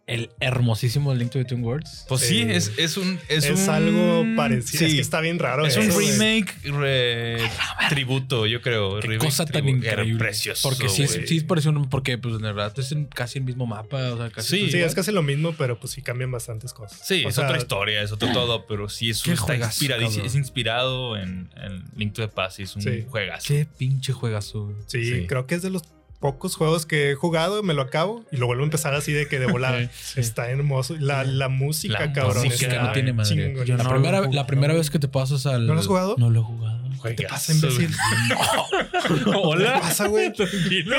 [0.07, 2.05] el hermosísimo Link to Between Worlds.
[2.07, 2.41] Pues sí, Sí.
[2.49, 3.19] es, es un.
[3.27, 4.85] Es, Es, un- algo parecido.
[4.85, 4.95] Es Sí.
[4.95, 5.65] que está bien raro.
[5.65, 7.41] Es un eso, remake re-
[7.89, 8.99] tributo, yo creo.
[9.01, 10.17] Qué remake cosa tan increíble.
[10.17, 10.67] Precioso.
[10.67, 11.89] Porque sí, es- sí parece un.
[11.89, 14.13] Porque, pues, en verdad es en- casi el mismo mapa.
[14.13, 14.71] O sea, casi Sí.
[14.71, 17.01] Sí, es casi lo mismo, pero pues sí cambian bastantes cosas.
[17.05, 19.85] Sí, O es sea, otra historia, es otro todo, pero sí es Qué está juegazo,
[19.87, 20.25] cabrón.
[20.25, 23.03] es inspirado en, en Link to the Past, y es un Sí.
[23.09, 23.45] juegazo.
[23.47, 24.73] Qué pinche juegazo.
[24.87, 25.25] Sí, Sí.
[25.27, 25.83] creo que es de los
[26.19, 29.27] pocos juegos que he jugado, me lo acabo y lo vuelvo a empezar así de
[29.27, 29.77] que de volada.
[29.93, 30.19] Sí.
[30.19, 30.95] Está hermoso.
[30.99, 32.43] La, la música, La cabrón.
[32.45, 33.53] música está no tiene madre.
[33.67, 35.67] La, no primera, la primera vez que te pasas al.
[35.67, 36.15] ¿No lo has jugado?
[36.17, 36.86] No lo he jugado.
[37.03, 37.89] ¿Qué te pasa, imbécil?
[39.25, 39.35] güey.
[39.43, 39.73] Hola.
[39.75, 40.33] ¿Qué pasa, güey?
[40.33, 40.97] Tranquilo.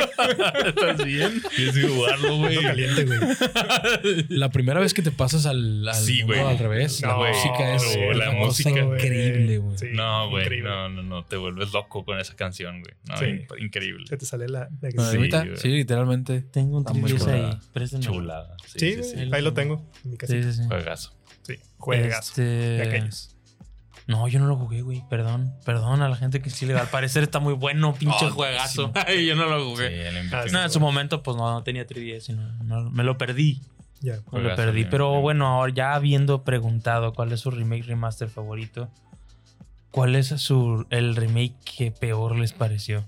[0.66, 1.42] ¿Estás bien?
[1.54, 2.56] Tienes que jugarlo, güey.
[2.62, 3.18] Caliente, güey.
[4.28, 6.46] La primera vez que te pasas al, al Sí, mundo güey.
[6.46, 8.98] al revés, la No, música es güey, la una cosa música, güey.
[9.00, 9.78] increíble, güey.
[9.78, 10.42] Sí, No, güey.
[10.44, 10.70] increíble.
[10.70, 11.24] No, no, no.
[11.24, 12.94] Te vuelves loco con esa canción, güey.
[13.08, 13.24] No, Sí.
[13.26, 14.06] in- increíble.
[14.08, 14.60] Se te sale la...
[14.60, 15.56] la- Bueno, Sí, ahorita, güey.
[15.56, 16.42] sí, literalmente.
[16.42, 17.50] Tengo un chulada.
[17.50, 17.58] ahí.
[17.72, 18.12] Préstenmelo.
[18.12, 18.56] Chulada.
[18.66, 19.14] Sí, Sí, sí, sí.
[19.16, 20.52] güey, ahí lo tengo en mi Sí, casita.
[20.52, 20.68] sí, sí.
[20.68, 21.14] Juegazo.
[21.42, 22.30] Sí, juegazo.
[22.30, 23.34] Este, De aquellos.
[24.08, 25.04] No, yo no lo jugué, güey.
[25.08, 25.54] Perdón.
[25.64, 28.90] Perdón a la gente que sí le al parecer está muy bueno, pinche Oh, juegazo.
[29.06, 30.08] Ay, yo no lo jugué.
[30.32, 30.44] Ah.
[30.50, 33.60] No, en su momento, pues no, no tenía 3DS, y no, no- me lo perdí.
[34.00, 34.16] Ya.
[34.32, 34.76] Me lo perdí.
[34.76, 35.22] bien, Pero bien.
[35.22, 38.88] bueno, ahora ya habiendo preguntado cuál es su remake remaster favorito,
[39.90, 43.04] ¿cuál es su el remake que peor les pareció?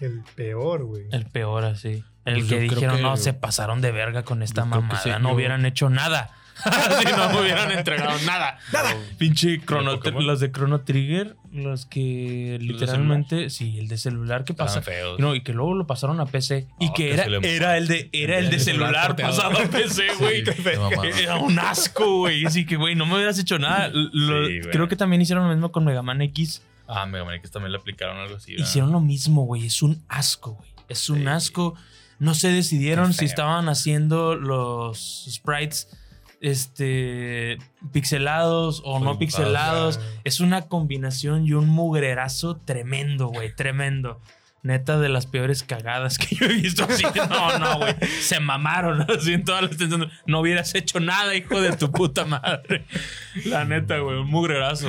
[0.00, 1.04] El peor, güey.
[1.12, 2.02] El peor así.
[2.24, 5.00] El Pues que dijeron, que- no, se pasaron de verga con esta mamada.
[5.02, 6.30] sí, no yo- hubieran hecho nada.
[7.00, 8.58] si no hubieran entregado nada.
[8.72, 8.96] Nada.
[9.18, 14.82] Pinche Chrono, los de Chrono Trigger, los que literalmente, sí, el de celular que pasa.
[14.82, 15.18] Feos.
[15.18, 16.66] No, y que luego lo pasaron a PC.
[16.78, 20.06] Y que que era, era el de, era el de El celular pasado a PC,
[20.18, 20.44] güey.
[20.44, 21.22] Sí.
[21.22, 22.44] Era un asco, güey.
[22.44, 23.88] Así que, güey, no me hubieras hecho nada.
[23.92, 24.70] Lo- Sí, güey.
[24.70, 26.62] creo que también hicieron lo mismo con Mega Man X.
[26.86, 28.52] Ah, Mega Man X también le aplicaron algo así.
[28.52, 28.66] ¿verdad?
[28.66, 29.66] Hicieron lo mismo, güey.
[29.66, 30.70] Es un asco, güey.
[30.88, 31.26] Es un Sí.
[31.26, 31.74] asco.
[32.18, 35.88] No se decidieron si estaban haciendo los sprites
[36.40, 37.58] este
[37.92, 40.00] pixelados o no pixelados.
[40.24, 43.54] Es una combinación y un mugrerazo tremendo, güey.
[43.54, 44.20] Tremendo.
[44.62, 47.02] Neta de las peores cagadas que yo he visto así.
[47.30, 47.94] No, no, güey.
[48.20, 50.08] Se mamaron así en todas las tensiones.
[50.26, 52.84] No hubieras hecho nada, hijo de tu puta madre.
[53.46, 54.18] La neta, güey.
[54.18, 54.88] Un mugrerazo.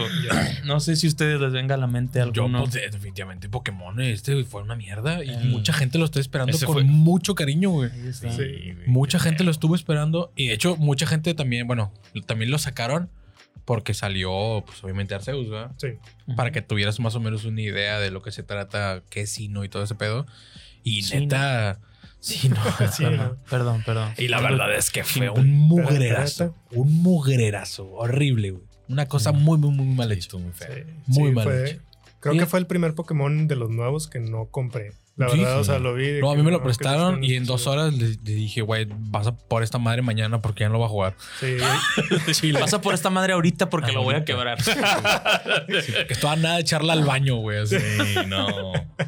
[0.65, 2.59] No sé si a ustedes les venga a la mente Yo, alguno.
[2.65, 5.23] pues, definitivamente Pokémon, este fue una mierda.
[5.23, 7.89] Y El- mucha gente lo está esperando Ese con fue- mucho cariño, güey.
[8.11, 8.27] Sí.
[8.27, 10.33] güey, Mucha gente lo estuvo esperando.
[10.35, 11.93] Y de hecho, mucha gente también, bueno,
[12.25, 13.09] también lo sacaron
[13.65, 15.71] porque salió, pues obviamente Arceus, ¿verdad?
[15.77, 15.89] Sí.
[16.35, 19.29] Para que tuvieras más o menos una idea de lo que se trata, qué es
[19.31, 20.25] Sino y todo ese pedo.
[20.83, 21.79] Y Sí, neta,
[22.19, 22.55] sí, no.
[22.91, 23.37] Sí, Perdón, ¿no?
[23.49, 24.13] perdón, perdón.
[24.17, 26.55] Y la verdad es que fue un mugrerazo.
[26.71, 27.87] Un mugrerazo.
[27.91, 28.63] Horrible, güey.
[28.89, 30.19] Una cosa muy, muy, muy mal Sí, hecha.
[30.21, 30.75] estuvo muy feo.
[30.75, 31.81] Sí, Muy sí, mal fue- hecho.
[32.19, 32.39] Creo Sí.
[32.39, 34.91] que fue el primer Pokémon de los nuevos que no compré.
[35.25, 35.69] La Sí, verdad, o sí.
[35.69, 36.07] sea, lo vi.
[36.07, 38.87] de No, a mí me lo prestaron y en dos horas le, le dije, güey,
[38.89, 41.15] vas a por esta madre mañana porque ya no lo va a jugar.
[42.33, 44.57] Sí, Pasa por esta madre ahorita porque lo voy a quebrar.
[46.07, 47.65] Que estaba nada de echarla al baño, güey.
[47.67, 47.75] Sí,
[48.27, 48.47] no.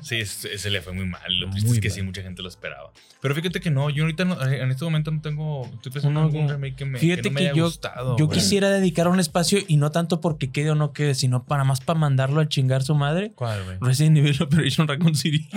[0.01, 1.21] Sí, es- ese le fue muy mal.
[1.39, 1.95] Lo Muy triste es que mal.
[1.95, 2.91] sí, mucha gente lo esperaba.
[3.21, 5.69] Pero fíjate que no, yo ahorita no- en este momento no tengo.
[5.73, 8.17] Estoy pensando en algún remake que me, Fíjate que no me que haya yo, gustado.
[8.17, 8.37] yo güey.
[8.39, 11.79] quisiera dedicar un espacio y no tanto porque quede o no quede, sino para más
[11.81, 13.31] para mandarlo a chingar su madre.
[13.35, 13.77] ¿Cuál, güey?
[13.81, 15.47] Resident Evil Operation Raccoon City.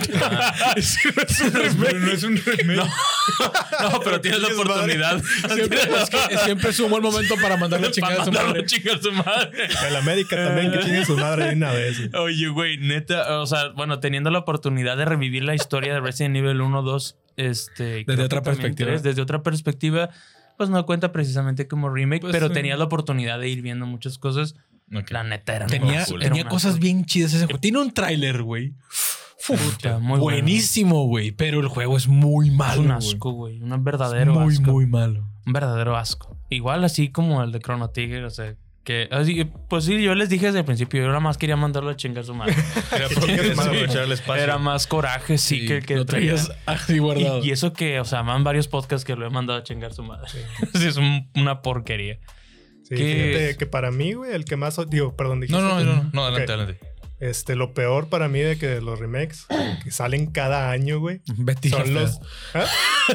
[0.75, 0.97] es
[1.41, 1.95] un remake.
[1.99, 2.89] No es un remake.
[3.81, 5.21] No, pero tienes la oportunidad.
[5.53, 8.61] Siempre es, que- siempre es un buen momento para mandarle a chingar a su madre.
[8.61, 9.67] a chingar su madre.
[9.87, 11.97] El América también, que tiene su madre de una vez.
[12.15, 16.35] Oye, güey, neta, o sea, bueno, teniendo la oportunidad de revivir la historia de Resident
[16.37, 18.05] Evil 1, 2, este...
[18.05, 18.89] que otra perspectiva.
[18.89, 20.09] tres, desde otra perspectiva,
[20.57, 22.53] pues no cuenta precisamente como remake, Pues, pero sí.
[22.53, 24.55] tenías la oportunidad de ir viendo muchas cosas.
[24.95, 25.11] Ok.
[25.11, 27.59] La neta era Tenía, tenía cosas bien chidas ese juego.
[27.59, 28.73] Tiene un tráiler, güey.
[29.49, 30.23] Uf, Puta, muy bueno.
[30.23, 31.31] buenísimo, güey.
[31.31, 32.81] Pero el juego es muy Es malo.
[32.81, 32.97] un güey.
[32.97, 33.61] asco, güey.
[33.61, 34.71] Un Es verdadero muy, asco.
[34.71, 35.27] muy malo.
[35.45, 36.37] Un verdadero asco.
[36.49, 40.29] Igual así como el de Chrono Trigger, o sea, que así, pues sí, yo les
[40.29, 42.55] dije desde el principio, yo nada más quería mandarlo a chingar a su madre.
[42.95, 44.43] Era aprovechar el espacio.
[44.43, 47.43] Era más coraje, sí, que, que lo traías así guardado.
[47.43, 49.91] Y, y eso que, o sea, van varios podcasts que lo he mandado a chingar
[49.91, 50.27] a su madre.
[50.73, 52.17] Sí, es un- una porquería.
[52.83, 54.79] Sí, fíjate que para mí, güey, el que más.
[54.89, 55.61] Digo, perdón, dijiste.
[55.61, 56.79] No, no, no, no, no, adelante, adelante.
[57.19, 59.47] Este, lo peor para mí de que los remakes
[59.83, 61.93] que salen cada año, güey, Betty la son fea.
[62.01, 62.19] los.
[62.53, 62.65] ¿Ah?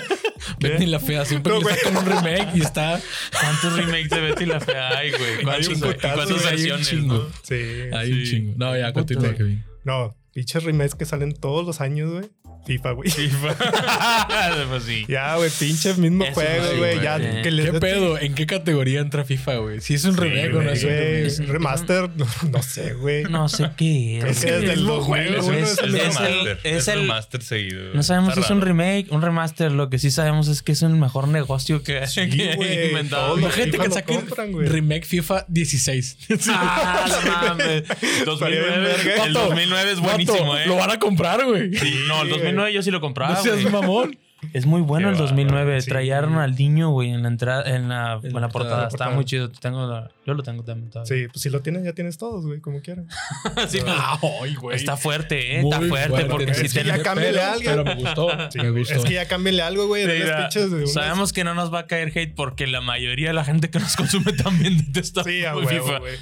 [0.60, 1.24] Betty la fea.
[1.24, 1.76] Siempre No, le güey.
[1.76, 3.00] sacan un remake y está.
[3.40, 5.42] ¿Cuántos remakes de Betty la Fea hay, güey?
[5.44, 6.88] ¿Cuántos- un putazo, ¿Cuántas güey, hay un versiones?
[6.88, 7.14] chingo.
[7.14, 7.28] no?
[7.42, 7.54] Sí.
[7.92, 8.54] Hay un chingo.
[8.56, 9.64] No, ya continúa, Kevin.
[9.84, 12.28] No, pinches remakes que salen todos los años, güey.
[12.64, 13.10] FIFA, güey.
[13.10, 13.56] FIFA.
[14.68, 15.04] pues sí.
[15.08, 16.94] Ya, güey, pinche mismo Eso juego, sí, güey.
[16.94, 17.02] güey.
[17.04, 17.42] Ya Sí.
[17.42, 18.18] que les ¿Qué pedo?
[18.18, 19.80] ¿En qué categoría entra FIFA, güey?
[19.80, 21.52] Si es un Sí, remake o no güey, es un Güey, remake.
[21.52, 23.24] remaster, no, no sé, güey.
[23.24, 24.44] No sé qué Creo es.
[24.44, 26.58] que desde el mismo 2000, juego, güey, es- es el es remaster.
[26.62, 27.94] es Es el- remaster seguido.
[27.94, 29.72] No sabemos Está si es un remake, un remaster.
[29.72, 33.38] Lo que sí sabemos es que es el mejor negocio que, Sí, que güey, inventado.
[33.38, 34.68] Imagínate FIFA que lo saquen compran, güey.
[34.68, 36.18] remake FIFA 16.
[36.48, 37.84] Ah, no mames.
[38.24, 38.94] 2009,
[39.26, 40.66] el Vato, 2009 es buenísimo, eh.
[40.66, 41.74] Lo van a comprar, güey.
[41.76, 43.34] Sí, no, el Sí, 2009 yo sí lo compraba.
[43.34, 43.72] No seas güey.
[43.72, 44.18] mamón.
[44.52, 45.54] Es muy bueno Qué el 2009.
[45.60, 45.88] bárbaro, sí.
[45.88, 48.48] Traía Ronaldinho, güey, en la entrada, en la, en la la portada.
[48.48, 48.88] portada.
[48.88, 49.48] Estaba muy chido.
[49.52, 50.90] Tengo la- yo lo tengo también.
[50.90, 51.06] todavía.
[51.16, 53.06] Sí, pues si lo tienes, ya tienes todos, güey, como quieran.
[53.68, 54.74] Sí, Ay, güey.
[54.76, 55.62] está fuerte, eh.
[55.62, 56.28] Muy Está fuerte, fuerte.
[56.28, 56.96] porque Es si que tienes.
[56.96, 57.70] ya cámbiale pero, a alguien.
[57.70, 58.28] Pero me gustó.
[58.50, 58.82] Sí, me güey.
[58.82, 58.94] gustó.
[58.98, 60.06] Es que ya cámbienle algo, güey.
[60.50, 63.70] Sí, Sabemos que no nos va a caer hate porque la mayoría de la gente
[63.70, 65.66] que nos consume también detesta Sí, a FIFA.
[65.66, 66.14] huevo, güey.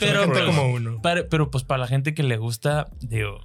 [0.00, 1.00] Pero, Gente pues, como uno.
[1.02, 3.42] para- pero pues para la gente que le gusta, digo.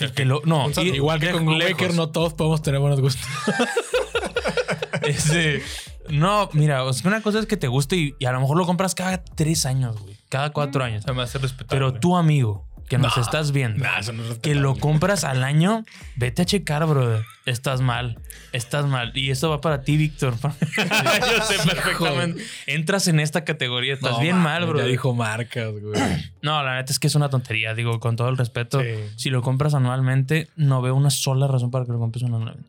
[0.00, 1.46] Y que lo, no, y- Igual que con.
[1.48, 3.24] Waker, no todos podemos tener buenos gustos.
[5.02, 5.62] Ese-
[6.08, 8.94] no, mira, una cosa es que te guste y, y a lo mejor lo compras
[8.94, 10.16] cada tres años, güey.
[10.28, 10.86] Cada cuatro Mm.
[10.86, 11.04] años.
[11.06, 11.68] Además, es respetable.
[11.78, 15.84] Pero tu amigo, que nos No, estás viendo, no que lo compras al año,
[16.16, 17.24] vete a checar, brother.
[17.46, 18.18] Estás mal.
[18.52, 19.12] Estás mal.
[19.14, 20.34] Y esto va para ti, Víctor.
[20.42, 22.42] Yo sé perfectamente.
[22.66, 23.94] Entras en esta categoría.
[23.94, 24.78] Estás bien mal, bro.
[24.78, 25.94] Ya dijo marcas, güey.
[26.42, 27.74] No, la neta es que es una tontería.
[27.74, 28.80] Digo, con todo el respeto.
[28.80, 28.94] Sí.
[29.16, 32.68] Si lo compras anualmente, no veo una sola razón para que lo compres anualmente.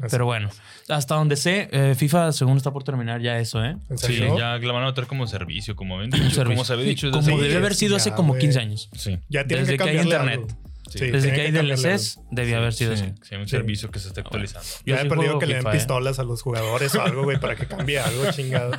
[0.00, 0.08] Así.
[0.10, 0.50] Pero bueno,
[0.88, 3.76] hasta donde sé, eh, FIFA según está por terminar ya eso, ¿eh?
[3.88, 6.34] ¿En Sí, ya la van a meter como servicio, como habían Un dicho.
[6.34, 6.44] servicio.
[6.56, 7.10] Como se había dicho.
[7.12, 8.40] Como debe haber sido hace como güey.
[8.40, 8.88] 15 años.
[8.96, 9.18] Sí.
[9.28, 10.40] Ya tienen Desde que que hay internet.
[10.40, 10.63] algo.
[10.90, 11.10] Sí.
[11.10, 13.12] Desde que hay cambiarle DLCs, debía haber sido Sí, así.
[13.22, 13.50] sí, un Sí.
[13.50, 14.66] servicio que se está actualizando.
[14.84, 15.70] Yo Ya sí he perdido que le den ¿eh?
[15.72, 18.70] pistolas a los jugadores o algo, güey, para que cambie algo, chingado.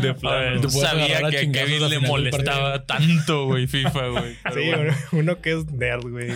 [0.00, 4.34] De ver, puedes sabía que a Kevin le molestaba tanto, güey, FIFA, güey.
[4.54, 4.94] Sí, bueno.
[5.12, 6.30] uno, que es nerd, güey.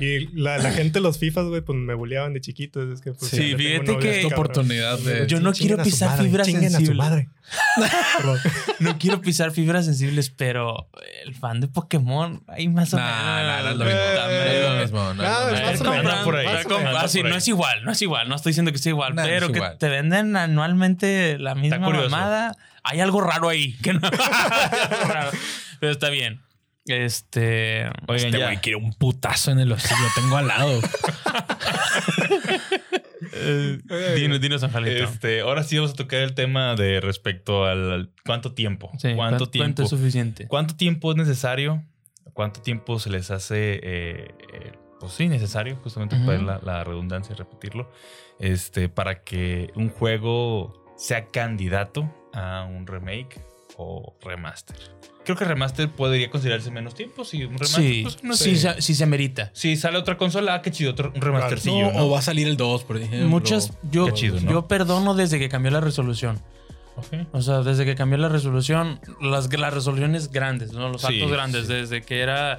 [0.00, 2.92] Y la, la gente, los FIFas, güey, pues me bulleaban de chiquitos.
[2.92, 4.20] Es que, pues, Sí, fíjate que-.
[4.22, 5.26] Esta oportunidad de.
[5.26, 7.26] Yo no quiero pisar fibras sensibles.
[8.80, 10.88] No quiero pisar fibras sensibles, pero
[11.24, 13.12] el fan de Pokémon, ahí más o menos.
[13.12, 13.90] No es lo mismo.
[13.90, 15.14] Eh, No es lo mismo.
[15.14, 15.66] no es lo es mismo.
[15.66, 17.24] más o Compra- menos, anda por ahí, compra- anda compra- por sí, ahí.
[17.24, 19.46] no es igual, no es igual, no estoy diciendo que sea igual, Nah, no pero
[19.46, 19.78] es que igual.
[19.78, 22.56] te venden anualmente la misma mamada.
[22.82, 23.72] Hay algo raro ahí.
[23.82, 25.30] Que no, raro.
[25.80, 26.40] pero está bien.
[26.86, 27.86] Este.
[28.08, 28.44] Oigan, Este ya.
[28.44, 29.94] güey quiere un putazo en el hocico.
[30.02, 30.80] Lo tengo al lado.
[33.32, 33.78] eh,
[34.16, 35.04] dinos, dinos, Angelito.
[35.04, 38.90] Este, ahora sí vamos a tocar el tema de respecto al, al- cuánto tiempo.
[38.98, 39.64] Sí, ¿Cuánto ¿cuánto- tiempo?
[39.64, 40.46] ¿Cuánto es suficiente?
[40.46, 41.82] ¿Cuánto tiempo es necesario?
[42.34, 46.26] ¿Cuánto tiempo se les hace, eh, eh, pues sí, necesario, justamente Ujú.
[46.26, 47.90] para la, la redundancia y repetirlo,
[48.38, 53.40] este, para que un juego sea candidato a un remake
[53.76, 54.76] o remaster?
[55.24, 57.24] Creo que remaster podría considerarse menos tiempo.
[57.24, 58.74] Si un remaster, Sí, pues, no sí, sé.
[58.74, 59.50] se- sí se merita.
[59.54, 61.92] Si sale otra consola, ah, qué chido, otro, un No, remastercillo.
[61.92, 62.04] ¿no?
[62.06, 63.26] O va a salir el 2, por ejemplo.
[63.28, 64.50] Muchas, yo, Qué chido, ¿no?
[64.50, 66.40] yo perdono desde que cambió la resolución.
[66.96, 67.26] Ok.
[67.32, 70.88] O sea, desde que cambió la resolución, las, las resoluciones grandes, ¿no?
[70.88, 71.72] Los Sí, saltos grandes, sí.
[71.72, 72.58] desde que era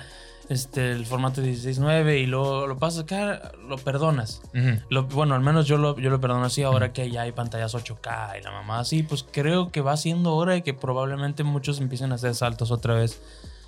[0.49, 4.41] este, el formato 16.9 y luego lo pasas acá, lo perdonas.
[4.53, 4.79] Ujú.
[4.89, 7.73] Lo- bueno, al menos yo lo, yo lo perdono así ahora que ya hay pantallas
[7.75, 11.79] 8K y la mamá así, pues creo que va siendo hora de que probablemente muchos
[11.79, 13.21] empiecen a hacer saltos otra vez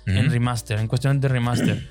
[0.06, 0.30] en Ujú.
[0.34, 1.88] remaster, en cuestión de remaster.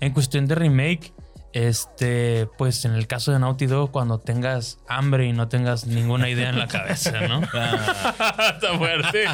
[0.00, 1.12] en cuestión de remake,
[1.56, 6.28] este, pues en el caso de Naughty Dog, cuando tengas hambre y no tengas ninguna
[6.28, 7.40] idea en la cabeza, ¿no?
[7.54, 9.24] Ah, Está fuerte.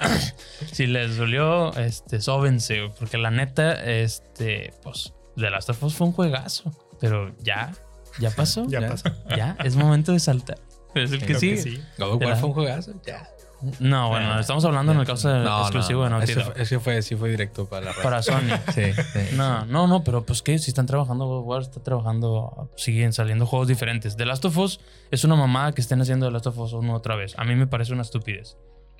[0.72, 6.06] si les dolió, este, sóbense, porque la neta, este, pues, The Last of Us fue
[6.06, 7.72] un juegazo, pero ya,
[8.18, 8.66] ya pasó.
[8.68, 8.88] Ya Ya.
[8.88, 9.10] pasó.
[9.36, 10.58] Ya, es momento de saltar.
[10.94, 11.54] Es el que Creo sigue.
[11.56, 11.82] que sí.
[11.98, 12.92] God of War Era- fue un juegazo.
[13.06, 13.28] Ya.
[13.80, 16.52] No, bueno, estamos hablando en el caso No, exclusivo no, de Naughty ese, Dog.
[16.52, 18.02] fue, ese fue, sí fue directo para la red.
[18.02, 18.40] Para Sony.
[18.74, 19.36] Sí, sí.
[19.36, 23.68] No, no, no, pero pues que si están trabajando War, está trabajando, siguen saliendo juegos
[23.68, 24.16] diferentes.
[24.16, 24.80] The Last of Us
[25.10, 27.34] es una mamada que estén haciendo The Last of Us 1 otra vez.
[27.38, 28.56] A mí me parece una estupidez.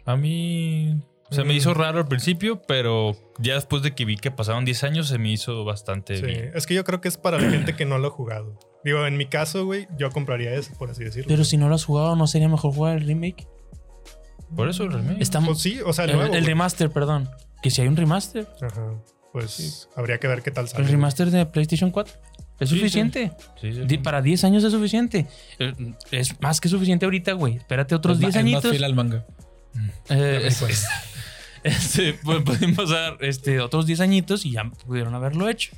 [0.07, 1.01] A mí
[1.31, 1.57] se me Mm.
[1.57, 5.19] hizo raro al principio, pero ya después de que vi que pasaron 10 años se
[5.19, 6.51] me hizo bastante Sí, bien.
[6.55, 8.59] es que yo creo que es para la gente que no lo ha jugado.
[8.83, 11.29] Digo, en mi caso, güey, yo compraría eso, por así decirlo.
[11.29, 13.47] Pero si no lo has jugado, ¿no sería mejor jugar el remake?
[14.55, 15.21] Por eso el remake.
[15.21, 16.35] Estamos, Pues sí, o sea, el nuevo.
[16.35, 17.29] el remaster, perdón.
[17.63, 18.95] Que si hay un remaster, Ajá.
[19.33, 20.85] Pues habría que ver qué tal sale.
[20.85, 22.13] el remaster de PlayStation 4
[22.59, 23.31] es Sí, suficiente.
[23.61, 23.99] Sí, sí, sí.
[23.99, 25.27] Para 10 años es suficiente.
[25.61, 25.73] Eh,
[26.11, 27.57] Es más que suficiente ahorita, güey.
[27.59, 28.71] Espérate otros Es 10 ma- es más añitos.
[28.73, 29.25] fiel al manga.
[29.77, 30.79] Eh, Ya me es- cuento.
[31.63, 35.71] este, pues, pudimos dar este, otros 10 añitos y ya pudieron haberlo hecho.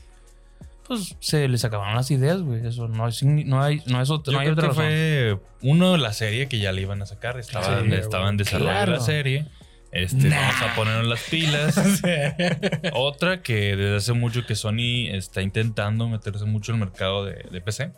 [0.86, 2.66] Pues se les acabaron las ideas, güey.
[2.66, 5.40] Eso no, es, no hay, no es otra, Yo no hay creo otra que razón.
[5.60, 7.38] fue uno de la serie que ya le iban a sacar.
[7.38, 8.92] Estaba, Sí, estaba en desarrollo Claro.
[8.92, 9.46] la serie.
[9.92, 11.76] Este, vamos a ponernos las pilas.
[12.94, 17.44] Otra que desde hace mucho que Sony está intentando meterse mucho en el mercado de,
[17.50, 17.92] de PC.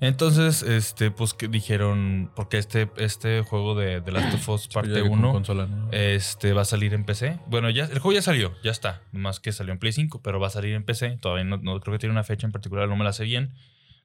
[0.00, 4.90] Entonces, este, pues que dijeron, porque este, este juego de The Last of Us parte
[4.90, 5.88] Ya que con 1 consola, ¿no?
[5.92, 7.38] este, va a salir en PC.
[7.46, 9.02] Bueno, ya, el juego ya salió, ya está.
[9.12, 11.18] Más que salió en Play 5, pero va a salir en PC.
[11.20, 13.52] Todavía no, no creo que tiene una fecha en particular, no me la sé bien.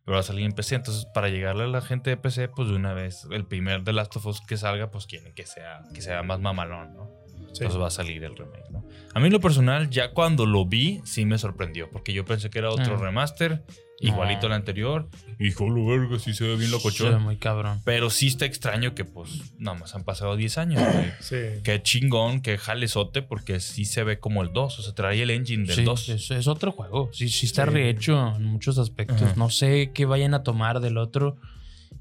[0.06, 0.76] Pero va a salir en PC.
[0.76, 3.94] Entonces, para llegarle a la gente de PC, pues de una vez, el primer The
[3.94, 7.10] Last of Us que salga, pues quieren que sea, que sea más mamalón, ¿no?
[7.54, 7.60] Sí.
[7.64, 8.84] Entonces va a salir el remake, ¿no?
[9.14, 11.90] A mí en lo personal, ya cuando lo vi, sí me sorprendió.
[11.90, 13.00] Porque yo pensé que era otro Ah.
[13.00, 13.64] remaster,
[14.08, 14.48] igualito No.
[14.48, 15.10] al anterior.
[15.40, 17.24] Y dijo, lo verga, sí se ve bien Se ve locochón.
[17.24, 17.82] muy cabrón.
[17.84, 21.12] Pero sí está extraño que, pues, nada más han pasado 10 años, güey.
[21.20, 21.62] Sí.
[21.64, 24.80] Qué chingón, qué jalezote, porque sí se ve como el 2.
[24.80, 26.10] O sea, trae el engine del Sí, 2.
[26.10, 27.10] es, es otro juego.
[27.14, 27.72] Sí, sí está Sí.
[27.72, 29.22] rehecho en muchos aspectos.
[29.22, 29.34] Ajá.
[29.36, 31.38] No sé qué vayan a tomar del otro.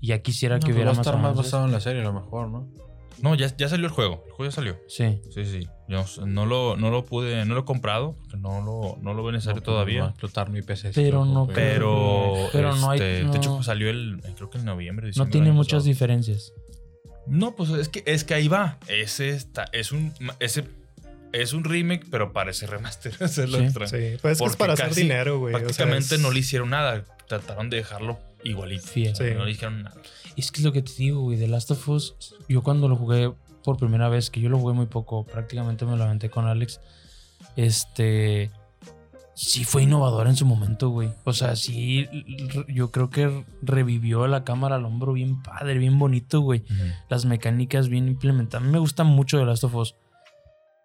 [0.01, 1.45] Y ya quisiera No, que pues hubiera va a más estar más avances.
[1.53, 2.69] basado en la serie, a lo mejor, ¿no?
[3.21, 4.25] No, ya, ya salió el juego.
[4.27, 4.77] El juego ya salió.
[4.89, 5.21] Sí.
[5.31, 5.69] Sí, sí.
[5.89, 9.23] Yo no lo, no lo pude, no lo he comprado, porque no lo, no lo
[9.23, 10.05] veo necesario No, no todavía.
[10.07, 10.93] a explotar mi PC.
[10.95, 11.55] Pero no creo.
[11.57, 15.11] Pero, Pero no hay- este, no- de hecho, salió el, creo que en noviembre.
[15.17, 15.89] No tiene muchas pasado.
[15.89, 16.53] diferencias.
[17.27, 18.79] No, pues es que, es que ahí va.
[18.89, 20.65] Ese está, es un, ese
[21.33, 23.13] es un remake, pero parece remaster.
[23.21, 23.65] Eso es lo Sí.
[23.65, 23.91] extraño.
[23.91, 25.55] Sí, pues es que es para hacer dinero, güey.
[25.55, 27.05] o sea, Prácticamente es- no le hicieron nada.
[27.29, 28.87] Trataron de dejarlo igualito.
[28.87, 29.15] Fiel.
[29.15, 29.25] Sí.
[29.37, 29.97] No le hicieron nada.
[30.37, 31.39] Es que es lo que te digo, güey.
[31.39, 32.15] The Last of Us,
[32.49, 33.33] yo cuando lo jugué
[33.65, 36.81] por primera vez, que yo lo jugué muy poco, prácticamente me lo aventé con Alex.
[37.57, 38.51] Este.
[39.35, 41.09] Sí fue innovador en su momento, güey.
[41.25, 42.07] O sea, sí,
[42.69, 46.65] yo creo que revivió la cámara al hombro bien padre, bien bonito, güey.
[47.09, 48.63] Las mecánicas bien implementadas.
[48.63, 49.95] A mí me gusta mucho The Last of Us.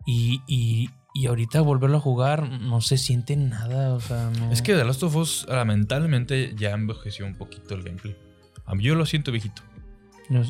[0.05, 4.51] Y, y, y ahorita volverlo a jugar no se siente nada, o sea, no.
[4.51, 8.15] Es que The Last of Us, lamentablemente, ya envejeció un poquito el gameplay.
[8.65, 9.63] A mí yo lo siento viejito.
[10.29, 10.41] Yo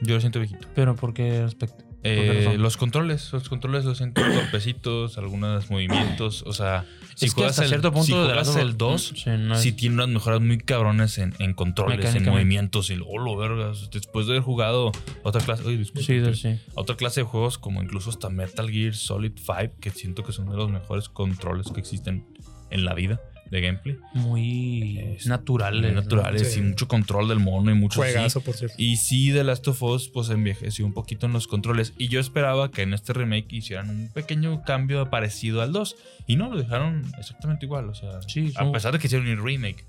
[0.00, 0.68] lo siento viejito.
[0.76, 1.84] pero ¿por qué aspecto?
[2.04, 6.44] Eh, los controles, los controles los siento torpecitos, algunos movimientos.
[6.46, 6.84] O sea,
[7.14, 9.60] si es que juegas hasta el, cierto punto si juegas el 2, sí, no es-
[9.60, 12.90] sí tiene unas mejoras muy cabrones en, en controles, en movimientos.
[12.90, 14.92] Y lo vergas, después de haber jugado
[15.22, 16.58] otra clase, disculpe, de- sí.
[16.74, 20.48] otra clase de juegos como incluso hasta Metal Gear Solid 5, que siento que son
[20.50, 22.24] de los mejores controles que existen
[22.70, 23.20] en la vida
[23.52, 23.98] de gameplay.
[24.14, 25.82] Muy Es naturales.
[25.82, 26.00] Muy ¿no?
[26.00, 26.60] naturales Sí.
[26.60, 28.00] y mucho control del mono y mucho.
[28.00, 28.74] Juegazo, por cierto.
[28.78, 31.92] Y sí, The Last of Us pues envejeció un poquito en los controles.
[31.98, 35.96] Y yo esperaba que en este remake hicieran un pequeño cambio parecido al 2.
[36.26, 37.90] Y no, lo dejaron exactamente igual.
[37.90, 39.84] O sea, Sí, a pesar de que hicieron un remake.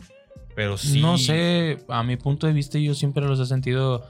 [0.57, 1.01] Pero sí.
[1.01, 4.05] No sé, a mi punto de vista yo siempre los he sentido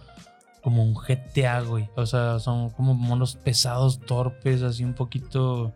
[0.63, 1.89] como un GTA, güey.
[1.95, 5.75] O sea, son como monos pesados, torpes, así un poquito...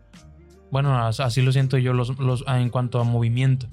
[0.70, 3.66] Bueno, as- así lo siento yo los, los, en cuanto a movimiento.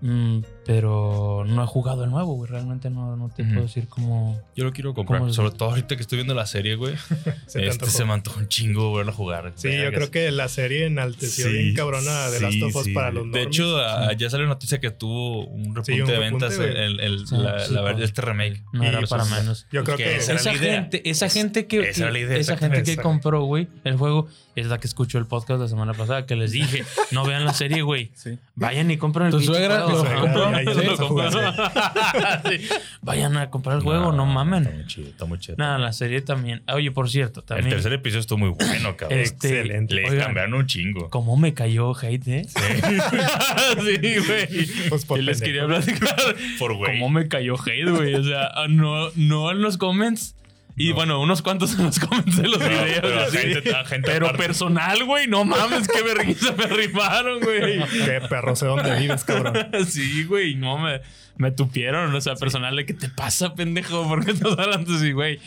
[0.00, 2.50] Mm, pero no he jugado el nuevo, güey.
[2.50, 3.50] Realmente no, no te Ujú.
[3.52, 4.40] puedo decir cómo...
[4.56, 5.32] Yo lo quiero comprar.
[5.32, 6.94] Sobre todo ahorita que estoy viendo la serie, güey.
[7.46, 9.52] Se te este se me antojó un chingo verlo jugar.
[9.56, 12.92] Sí, yo creo que la serie enalteció Sí, bien cabrona de sí, of Us sí.
[12.92, 13.46] para los De normies.
[13.46, 16.68] hecho, ah, ya salió noticia que tuvo un repunte Sí, un de ventas güey.
[16.70, 18.62] el, el- Sí, la, sí, la- pues, este remake.
[18.72, 19.66] No Y era pues, para menos.
[19.70, 20.72] Yo creo que esa era Esa la idea.
[20.80, 24.28] gente, esa Es- gente que, esa la idea, esa gente que compró, güey, el juego,
[24.56, 27.52] es la que escuchó el podcast la semana pasada que les dije, no vean la
[27.54, 28.10] serie, güey.
[28.54, 30.53] Vayan y compren el ¿Tu suegra lo compró?
[30.62, 31.54] Lo.
[32.50, 32.68] Sí.
[33.02, 34.62] Vayan a comprar el juego, no, Está mamen.
[34.64, 35.56] muy chido, está muy chido.
[35.58, 36.62] Nada, la serie también.
[36.72, 37.70] Oye, por cierto, el también.
[37.70, 39.18] tercer episodio estuvo muy bueno, cabrón.
[39.18, 39.94] Este, Excelente.
[39.94, 41.10] Le oigan, cambiaron un chingo.
[41.10, 42.44] ¿Cómo me cayó hate, eh?
[42.46, 44.66] sí, güey.
[44.88, 46.16] Pues por y les quería platicar.
[46.58, 46.92] Por güey.
[46.92, 48.14] ¿Cómo me cayó hate, güey?
[48.14, 50.34] O sea, no, no en los comments.
[50.76, 50.94] Y No.
[50.96, 52.98] bueno, unos cuantos en los comments de los No, videos.
[53.00, 53.36] pero así.
[53.38, 55.28] gente- gente Pero personal, güey.
[55.28, 57.78] No mames, qué vergüenza me arrimaron, güey.
[58.04, 59.54] Qué perro sé dónde vives, cabrón.
[59.88, 60.56] Sí, güey.
[60.56, 61.00] No, me,
[61.36, 62.12] me tupieron.
[62.14, 64.08] O sea, personal de qué te pasa, pendejo.
[64.08, 65.38] ¿Por qué estás hablando así, güey?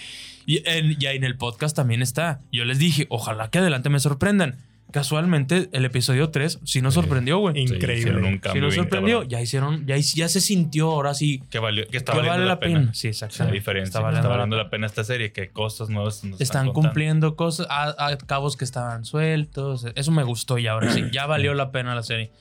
[0.45, 2.39] Y en, y ahí en el podcast también está.
[2.53, 4.55] Yo les dije, ojalá que adelante me sorprendan.
[4.91, 7.55] Casualmente, el episodio 3 sí nos sorprendió, güey.
[7.67, 8.39] Sí, Increíble.
[8.53, 9.23] Sí nos bien sorprendió.
[9.23, 11.43] Ya hicieron, ya, ya se sintió ahora sí.
[11.49, 12.93] Que, valió, que está que valiendo vale la, pena.
[12.93, 13.53] Sí, La exactamente.
[13.57, 13.87] diferencia.
[13.87, 15.33] Está Está valiendo, la la pena esta serie.
[15.33, 16.87] Que cosas nuevas nos Están contando.
[16.89, 19.85] cumpliendo cosas, a, a cabos que estaban sueltos.
[19.95, 22.31] Eso me gustó y ahora sí, ya valió la pena la serie.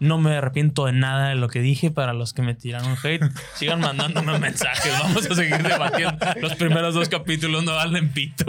[0.00, 3.22] No me arrepiento de nada de lo que dije para los que me tiraron hate.
[3.54, 4.92] Sigan mandándome mensajes.
[4.98, 6.16] Vamos a seguir debatiendo.
[6.40, 8.46] Los primeros dos capítulos no valen pito.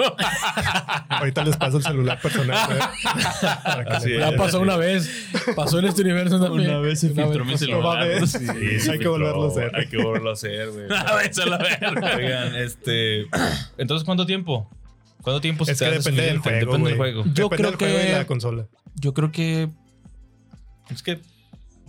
[1.10, 2.70] Ahorita les paso el celular personal.
[3.88, 4.20] que es.
[4.20, 5.12] Ya pasó una vez.
[5.56, 6.70] Pasó en este universo también.
[6.70, 7.68] Una vez se filtró mi pasó.
[7.68, 8.26] No va a ver.
[8.28, 9.72] Sí, Hay que volverlo a hacer.
[9.76, 10.86] Hay que volverlo a hacer, güey.
[10.92, 12.16] A la verga.
[12.16, 13.26] Oigan, este.
[13.78, 14.70] Entonces, ¿cuánto tiempo?
[15.22, 16.60] ¿Cuánto tiempo Es se que te hace depende del juego.
[16.72, 17.24] Depende del juego.
[17.26, 18.66] Yo Depende creo del juego y que- la consola.
[18.96, 19.70] Yo creo que
[20.90, 21.20] Es que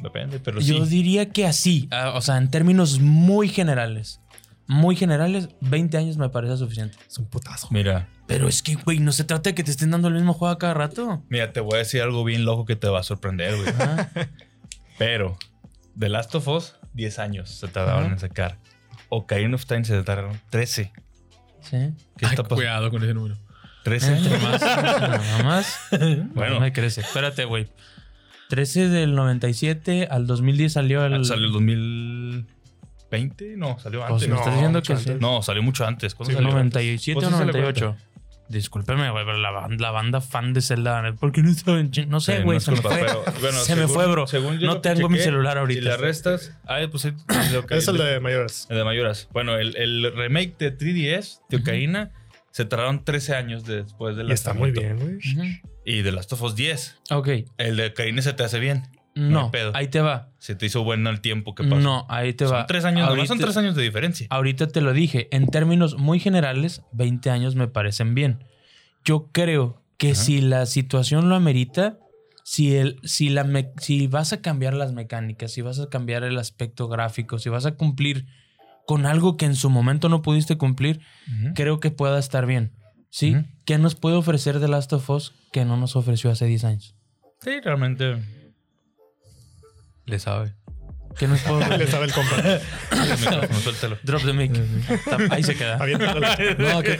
[0.03, 0.91] depende, pero yo sí.
[0.91, 4.21] diría que así, ah, o sea, en términos muy generales.
[4.67, 6.97] muy generales, 20 años me parece suficiente.
[7.09, 7.69] Es un putazo.
[7.71, 10.33] Mira, Pero es que, güey, no se trata de que te estén dando el mismo
[10.33, 11.23] juego a cada rato.
[11.29, 13.73] mira, te voy a decir algo bien loco que te va a sorprender, güey.
[14.99, 15.37] Pero
[15.99, 18.13] The Last of Us, 10 años se tardaron Ajá.
[18.15, 18.59] en sacar.
[19.09, 20.93] Ocarina of Time se tardaron 13.
[21.61, 21.71] Sí.
[21.71, 22.55] ¿Qué Ay, está pasando?
[22.57, 23.37] cuidado con ese número.
[23.85, 24.43] 13 Entre años.
[24.49, 25.79] más, nada más.
[25.91, 26.31] Bueno.
[26.35, 27.01] Bueno, me crece.
[27.03, 27.69] Espérate, güey.
[28.53, 31.25] 13 del 97 al 2010 salió el.
[31.25, 33.57] ¿Salió el 2020?
[33.57, 34.29] No, salió Pues antes.
[34.29, 34.93] me no, estás diciendo que sí.
[34.93, 35.21] antes.
[35.23, 36.15] No, salió mucho antes.
[36.15, 36.51] ¿Cuándo Sí, salió?
[36.53, 37.97] 97 Pues o sí se le 98.
[38.51, 41.91] Discúlpeme, güey, pero la, la banda fan de Zelda, ¿por qué no saben?
[42.09, 42.99] No sé, Sí, güey, no se me fue.
[43.01, 44.27] pero, bueno, se me fue, bro.
[44.27, 45.81] según yo No tengo mi celular ahorita.
[45.81, 46.55] Si la restas.
[46.67, 47.13] Ah, pues sí,
[47.51, 48.67] de Ocarina- Es el de mayores.
[48.69, 49.29] el de Mayoras.
[49.33, 52.11] Bueno, el, el remake de 3DS de Ocarina
[52.51, 55.19] se tardaron 13 años después del Y está muy bien, güey.
[55.85, 56.99] Y de Last of Us 10.
[57.11, 57.29] Ok,
[57.59, 58.85] El de Ocarina se te hace bien.
[59.15, 59.73] No pedo.
[59.75, 60.31] ahí te va.
[60.39, 61.77] Se te hizo bueno el tiempo que pasó.
[61.77, 62.61] No, ahí te va.
[62.61, 64.27] son tres años, ahorita, son tres años de diferencia.
[64.31, 65.29] ahorita te lo dije.
[65.33, 68.45] En términos muy generales, 20 años me parecen bien.
[69.05, 70.21] Yo creo que Ajá.
[70.23, 71.99] si la situación lo amerita,
[72.43, 76.25] si, el, si, la me- si vas a cambiar las mecánicas, si vas a cambiar
[76.25, 78.25] el aspecto gráfico, si vas a cumplir
[78.87, 81.53] con algo que en su momento no pudiste cumplir, Ujú.
[81.55, 82.73] creo que pueda estar bien.
[83.11, 83.35] ¿Sí?
[83.37, 83.45] Ujú.
[83.65, 86.95] ¿Qué nos puede ofrecer The Last of Us que no nos ofreció hace 10 años?
[87.41, 88.23] Sí, realmente.
[90.07, 90.55] Le sabe.
[91.19, 91.91] ¿Qué nos puede Le ofrecer?
[91.91, 92.37] sabe el compa.
[93.53, 93.99] El suéltalo.
[94.03, 94.53] Drop the mic.
[95.31, 95.79] Ahí se queda.
[96.59, 96.99] No, que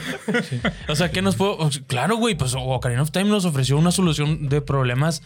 [0.87, 1.57] O sea, ¿qué nos sea,
[1.87, 5.21] Claro, güey, pues Ocarina of Time nos ofreció una solución de problemas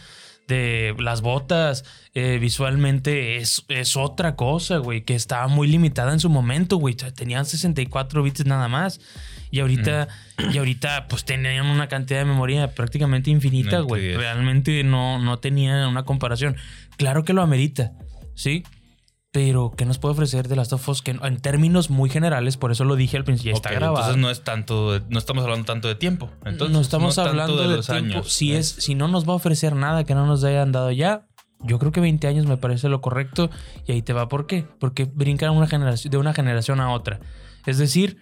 [0.48, 1.84] de las botas.
[2.14, 6.94] eh, visualmente es, es otra cosa, güey, que estaba muy limitada en su momento, güey.
[6.94, 9.00] Tenían 64 bits nada más.
[9.50, 10.08] Y ahorita,
[10.52, 14.14] y ahorita, pues tenían una cantidad de memoria prácticamente infinita, No, güey.
[14.16, 16.56] Realmente no, no tenía una comparación.
[16.96, 17.92] Claro que lo amerita,
[18.34, 18.62] ¿sí?
[19.30, 21.02] Pero, ¿qué nos puede ofrecer de Last of Us?
[21.02, 23.98] Que en términos muy generales, por eso lo dije al principio, ya está Ok, grabado.
[23.98, 26.30] Entonces no es tanto, de- no estamos hablando tanto de tiempo.
[26.46, 28.14] Entonces, no estamos tanto hablando de, los tiempo.
[28.14, 28.32] años.
[28.32, 28.58] Si, ¿eh?
[28.58, 31.26] es, si no nos va a ofrecer nada que no nos hayan dado ya,
[31.60, 33.50] yo creo que 20 años me parece lo correcto.
[33.86, 34.28] Y ahí te va.
[34.28, 34.64] ¿Por qué?
[34.80, 37.20] Porque brincan una generación, de una generación a otra.
[37.66, 38.16] Es decir,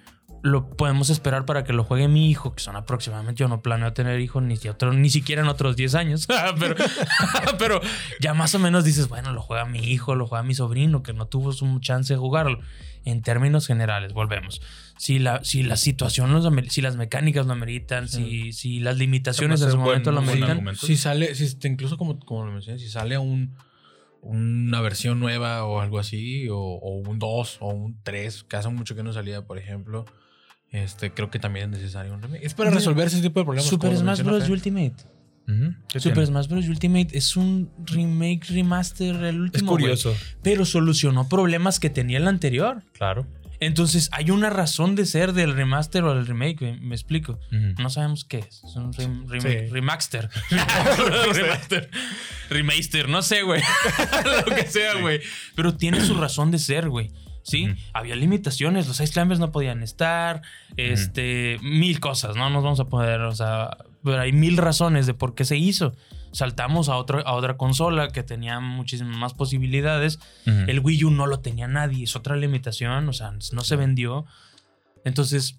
[0.47, 3.93] lo podemos esperar para que lo juegue mi hijo, que son aproximadamente, yo no planeo
[3.93, 6.27] tener hijos ni, si- otro, ni siquiera en otros 10 años.
[6.59, 6.75] pero,
[7.59, 7.81] pero
[8.21, 11.13] ya más o menos dices, bueno, lo juega mi hijo, lo juega mi sobrino, que
[11.13, 12.61] no tuvo su chance de jugarlo.
[13.05, 14.61] En términos generales, volvemos.
[14.99, 19.63] Si la, si la situación, los si las mecánicas lo ameritan, si, si las limitaciones
[19.63, 20.51] en su buen- momento lo buen ameritan.
[20.51, 20.87] argumento.
[20.87, 23.55] si sale, si, incluso como, como lo mencioné, si sale un,
[24.23, 28.69] una versión nueva o algo así, o, o un 2 o un 3, que hace
[28.71, 30.05] mucho que no salía, por ejemplo,
[30.77, 32.45] este, creo que también es necesario un remake.
[32.45, 33.69] Es para resolver ese tipo de problemas.
[33.69, 34.43] Super Smash Bros.
[34.45, 34.53] Fer.
[34.53, 34.95] Ultimate.
[35.49, 35.75] Ujú.
[35.89, 36.27] ¿Qué Super tiene?
[36.27, 36.69] Smash Bros.
[36.69, 39.73] Ultimate es un remake, remaster, el último.
[39.73, 40.17] Es curioso.
[40.43, 42.83] pero solucionó problemas que tenía el anterior.
[42.93, 43.27] Claro.
[43.59, 47.39] Entonces, hay una razón de ser del remaster o del remake, me, me explico.
[47.79, 48.63] No sabemos qué es.
[48.63, 49.73] Es un rem- remake, Sí.
[49.73, 50.29] remaster.
[51.33, 51.91] remaster.
[52.51, 53.63] Remaster, no sé, güey.
[54.47, 55.21] Lo que sea, güey.
[55.55, 57.11] Pero tiene su razón de ser, güey.
[57.49, 60.43] Sí, había limitaciones, los ice climbers no podían estar,
[60.77, 62.51] este, mil cosas, ¿no?
[62.51, 65.95] Nos vamos a poder, o sea, pero hay mil razones de por qué se hizo.
[66.33, 70.19] Saltamos a, otro, a otra consola que tenía muchísimas más posibilidades.
[70.45, 74.27] El Wii U no lo tenía nadie, es otra limitación, o sea, no se vendió.
[75.05, 75.59] Entonces,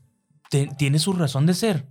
[0.50, 1.86] te- tiene su razón de ser.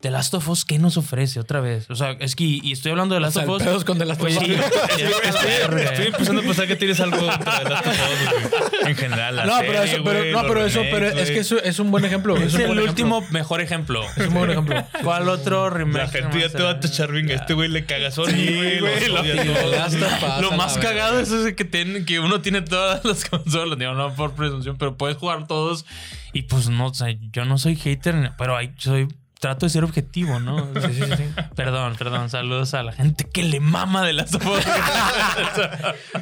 [0.00, 1.90] The Last of Us, ¿qué nos ofrece otra vez?
[1.90, 3.84] O sea, es que, y estoy hablando de Last of Us.
[3.84, 4.44] Con The Last of Oye, Us.
[4.44, 4.52] sí,
[5.02, 8.90] Estoy, estoy empezando a pensar que tienes algo contra The Last of Us, güey.
[8.90, 9.36] en general.
[9.36, 12.04] la No, pero eso, pero, no, pero eso, pero es que eso es un buen
[12.04, 12.36] ejemplo.
[12.36, 14.04] Es el último mejor ejemplo.
[14.16, 14.84] Es un buen ejemplo.
[15.02, 15.98] ¿Cuál otro remake?
[15.98, 17.28] La gente ya te va a tachar bien.
[17.30, 18.78] Este güey le caga Sony, güey.
[20.40, 24.14] lo- más cagado es ese que, tiene, que uno tiene todas las consolas, digo, no
[24.14, 25.84] por presunción, pero puedes jugar todos.
[26.32, 29.08] Y pues no, o sea, yo no soy hater, pero hay- soy,
[29.40, 30.66] trato de ser objetivo, ¿no?
[30.74, 31.24] Sí, sí, sí.
[31.54, 34.30] Perdón, perdón, saludos a la gente que le mama de las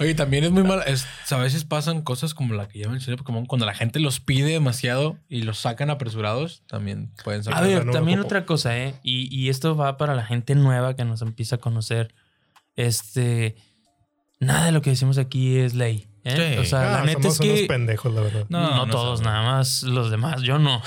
[0.01, 0.83] Oye, también es muy mal.
[0.87, 4.21] es- a veces pasan cosas como la que ya mencioné Pokémon, cuando la gente los
[4.21, 7.55] pide demasiado y los sacan apresurados, también pueden ser.
[7.55, 8.95] A ver, también otra cosa, ¿eh?
[9.03, 12.15] Y, y esto va para la gente nueva que nos empieza a conocer.
[12.75, 13.57] Este.
[14.39, 16.07] Nada de lo que decimos aquí es ley.
[16.27, 16.55] ¿Eh?
[16.55, 16.59] Sí.
[16.61, 17.49] O sea, Ah, la neta somos es que.
[17.53, 18.45] unos pendejos, la verdad.
[18.49, 19.31] No, No, no todos, sabe.
[19.31, 20.43] nada más los demás.
[20.43, 20.83] Yo no.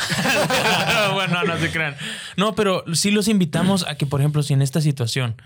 [1.14, 1.96] bueno, no se crean.
[2.38, 5.42] No, pero sí los invitamos a que, por ejemplo, si en esta situación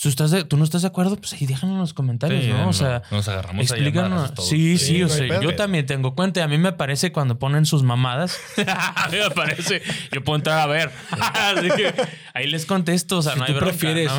[0.00, 1.16] ¿Tú, estás de- ¿Tú no estás de acuerdo?
[1.16, 2.68] Pues ahí déjalo en los comentarios, Sí, ¿no?
[2.70, 4.32] O sea, nos agarramos a explícanos.
[4.34, 4.48] todos.
[4.48, 5.42] Sí, sí, Sí, o sea, pedo.
[5.42, 6.42] yo también tengo cuenta.
[6.42, 8.38] A mí me parece cuando ponen sus mamadas.
[8.66, 9.82] a mí me parece.
[10.10, 10.90] Yo puedo entrar a ver.
[11.10, 11.92] Así que
[12.32, 13.18] ahí les contesto.
[13.18, 14.10] O sea, Si no hay tú bronca, prefieres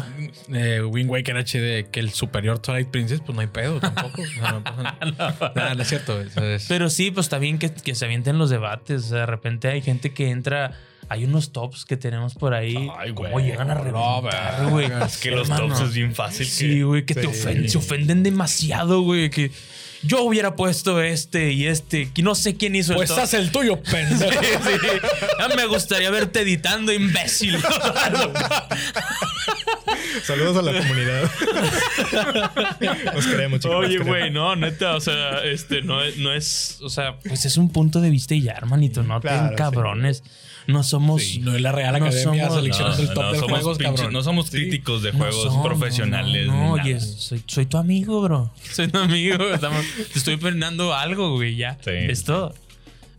[0.50, 0.56] ¿no?
[0.56, 4.22] eh, Wind Waker HD que el superior Twilight Princess, pues no hay pedo tampoco.
[4.40, 4.82] No, no pasa
[5.18, 5.54] nada.
[5.56, 6.22] Nada, no es cierto.
[6.22, 9.06] es- Pero sí, pues está bien que, que se avienten los debates.
[9.06, 10.78] O sea, de repente hay gente que entra.
[11.12, 12.90] Hay unos tops que tenemos por ahí.
[12.98, 13.48] Ay, ¿Cómo güey.
[13.48, 14.88] llegan a No, reventar, güey.
[14.90, 15.04] güey?
[15.06, 15.68] Es que los Hermano.
[15.76, 16.46] tops es bien fácil.
[16.46, 17.28] Sí, güey, que te Sí.
[17.28, 19.30] ofenden, se ofenden demasiado, güey.
[19.30, 19.52] Que
[20.04, 22.10] yo hubiera puesto este y este.
[22.14, 23.24] Que no sé quién hizo Pues el top.
[23.26, 24.32] haz el tuyo, Sí, pendejo.
[24.32, 24.70] sí.
[25.38, 27.58] Ya me gustaría verte editando, imbécil.
[30.24, 31.24] Saludos a la comunidad.
[33.14, 33.76] Nos queremos, chicos.
[33.86, 37.58] Oye, güey, no, neta, o sea, este no es, no es, o sea, pues es
[37.58, 40.24] un punto de vista y ya, hermanito, no Claro, ten cabrones.
[40.68, 41.22] No somos.
[41.24, 43.60] Sí, no es la Real No Academia somos- selecciones No, del top no de somos
[43.60, 44.14] juegos, cabrón.
[44.14, 46.48] No somos críticos de no juegos somos, profesionales.
[46.48, 48.54] No, no, oye, soy, soy tu amigo, bro.
[48.72, 49.38] Soy tu amigo.
[49.54, 51.78] estamos- te estoy perdiendo algo, güey, ya.
[51.84, 51.92] Sí.
[51.92, 52.54] Es todo.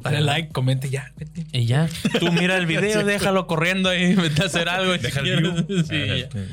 [0.00, 1.12] Dale like, comente ya.
[1.16, 1.46] vete.
[1.52, 1.88] Y ya.
[2.18, 4.92] Tú mira el video, déjalo corriendo ahí, vete a hacer algo.
[4.92, 5.66] Deja si el quieres.
[5.66, 5.82] view.
[5.84, 6.46] Sí, este.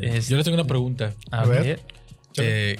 [0.00, 1.12] Es- Yo les tengo una pregunta.
[1.30, 1.62] a A ver.
[1.62, 1.80] ver.
[2.38, 2.78] Eh,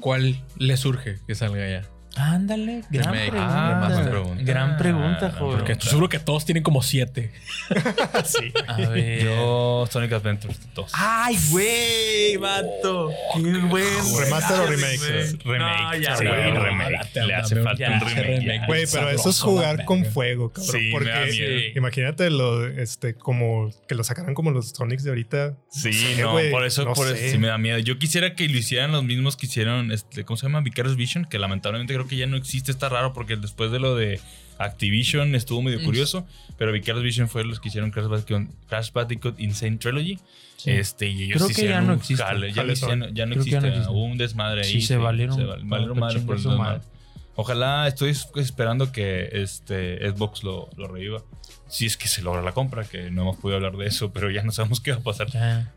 [0.00, 1.82] ¿Cuál le surge que salga ya?
[2.16, 3.30] Ándale, gran Remake.
[3.30, 3.76] pregunta.
[3.84, 4.42] Ah, buena pregunta.
[4.44, 5.56] Gran pregunta, Ah, joven.
[5.58, 7.32] Porque estoy seguro que todos tienen como siete.
[8.24, 8.52] Sí.
[8.66, 9.24] A ver.
[9.24, 10.90] Yo, Sonic Adventures 2.
[10.94, 13.10] ¡Ay, güey, vato!
[13.34, 13.84] ¡Qué buen!
[14.18, 15.38] ¿Remaster o remake?
[15.44, 15.58] güey.
[15.58, 16.48] No, ya, sí, güey.
[16.48, 17.10] un no, remake.
[17.14, 18.40] dame Le hace falta un remake.
[18.40, 18.66] remake.
[18.66, 20.72] Güey, pero eso es jugar con fuego, cabrón.
[20.72, 21.60] Sí, me porque da miedo.
[21.76, 25.56] imagínate lo, este, como que lo sacaran como los Sonics de ahorita.
[25.70, 27.78] Sí, no, por eso, no por eso sí me da miedo.
[27.78, 30.60] Yo quisiera que lo hicieran los mismos que hicieron, este, ¿cómo se llama?
[30.60, 33.94] Vicarious Vision, que lamentablemente creo que ya no existe, está raro porque después de lo
[33.96, 34.20] de
[34.58, 36.26] Activision estuvo medio curioso,
[36.56, 40.18] pero Vicarious Vision fue los que hicieron Crash Bandicoot, Crash Bandicoot Insane Trilogy.
[40.56, 40.70] Sí.
[40.70, 42.22] Este, y ellos Creo que ya no existe.
[42.24, 43.90] jale, ya, no Jale ya no que ya existe, no existe.
[43.90, 44.72] hubo un desmadre ahí.
[44.72, 46.58] Sí, se valieron se val- valieron para madre por el desmadre.
[46.78, 46.80] madre.
[47.36, 51.22] Ojalá, estoy es- esperando que este Xbox lo, lo reviva.
[51.74, 54.30] Si es que se logra la compra, que no hemos podido hablar de eso, pero
[54.30, 55.26] ya no sabemos qué va a pasar.
[55.32, 55.72] Ya.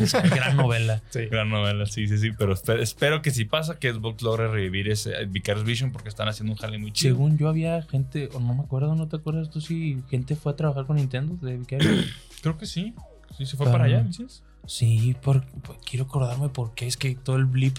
[0.00, 1.00] Es una gran novela.
[1.10, 1.26] Sí.
[1.30, 2.30] Gran novela, sí, sí, sí.
[2.36, 6.08] Pero espe- espero que si pasa, que Xbox logre revivir ese eh, Vicarious Vision porque
[6.08, 7.14] están haciendo un jale muy chido.
[7.14, 10.52] Según yo había gente, o no me acuerdo, ¿no te acuerdas tú si gente fue
[10.52, 11.36] a trabajar con Nintendo?
[11.40, 11.88] De Vicario?
[12.42, 12.92] Creo que sí.
[13.38, 14.42] Sí, se fue para allá, dices.
[14.66, 17.76] Sí, por, por- quiero acordarme por qué es que todo el blip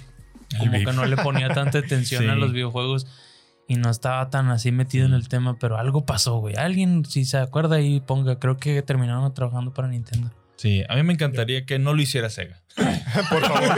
[0.51, 0.87] El como blip.
[0.87, 3.05] que no le ponía tanta atención a los videojuegos
[3.74, 6.55] y no estaba tan así metido en el tema, pero algo pasó, güey.
[6.55, 10.32] Alguien, si se acuerda ahí, ponga, creo que terminaron trabajando para Nintendo.
[10.55, 12.61] Sí, a mí me encantaría que no lo hiciera Sega.
[13.30, 13.78] Por favor.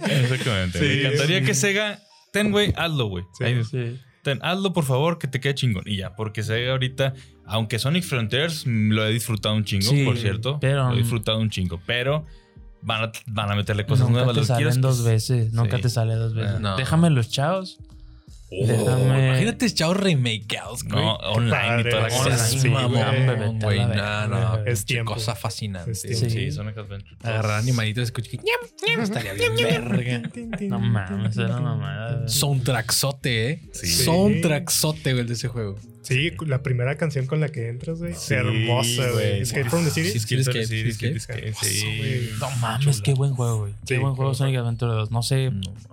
[0.00, 0.78] Exactamente.
[0.78, 1.44] Sí, me encantaría sí.
[1.44, 1.98] que Sega,
[2.32, 3.24] ten, güey, hazlo, güey.
[3.70, 3.98] Sí.
[4.22, 5.84] Ten, hazlo, por favor, que te quede chingón.
[5.86, 7.14] Y ya, porque Sega ahorita,
[7.46, 10.58] aunque Sonic Frontiers mm, lo he disfrutado un chingo, Sí, por cierto.
[10.60, 12.26] pero- Lo he disfrutado un chingo, pero
[12.82, 14.36] van a, van a meterle cosas nunca nuevas.
[14.36, 15.82] te salen dos veces, nunca Sí.
[15.82, 16.54] te sale dos veces.
[16.56, 16.76] Ah, no.
[16.76, 17.78] Déjame los chavos.
[18.50, 21.04] Oh, Déjame- Imagínate Chao remakeados, güey.
[21.04, 22.46] No, online y toda la online, cosa.
[22.46, 23.78] sí, mamón, güey.
[23.78, 24.64] No, no.
[24.64, 24.84] Es
[25.34, 25.90] fascinante.
[25.92, 26.18] Es tiempo.
[26.24, 26.52] Sí, Sí.
[26.52, 27.16] Sonic Adventure.
[27.22, 28.46] Agarrar animalitos y escuchar que ñam,
[28.88, 30.22] ñam, estaría bien verga.
[30.68, 32.28] No mames, era una mamada.
[32.28, 33.62] Soundtrackzote, eh.
[33.72, 33.86] Sí.
[33.86, 35.76] Soundtrackzote, güey, de ese juego.
[36.08, 38.14] Sí, la primera canción con la que entras, güey.
[38.14, 39.40] Sí, hermosa, güey.
[39.42, 40.10] Escape from the City.
[40.10, 42.30] Sí, Escape City, Escape, Escape, sí.
[42.40, 43.72] No mames, qué buen juego, güey.
[43.86, 45.10] Qué Sí, buen juego Sonic Adventure 2.
[45.10, 45.50] No sé,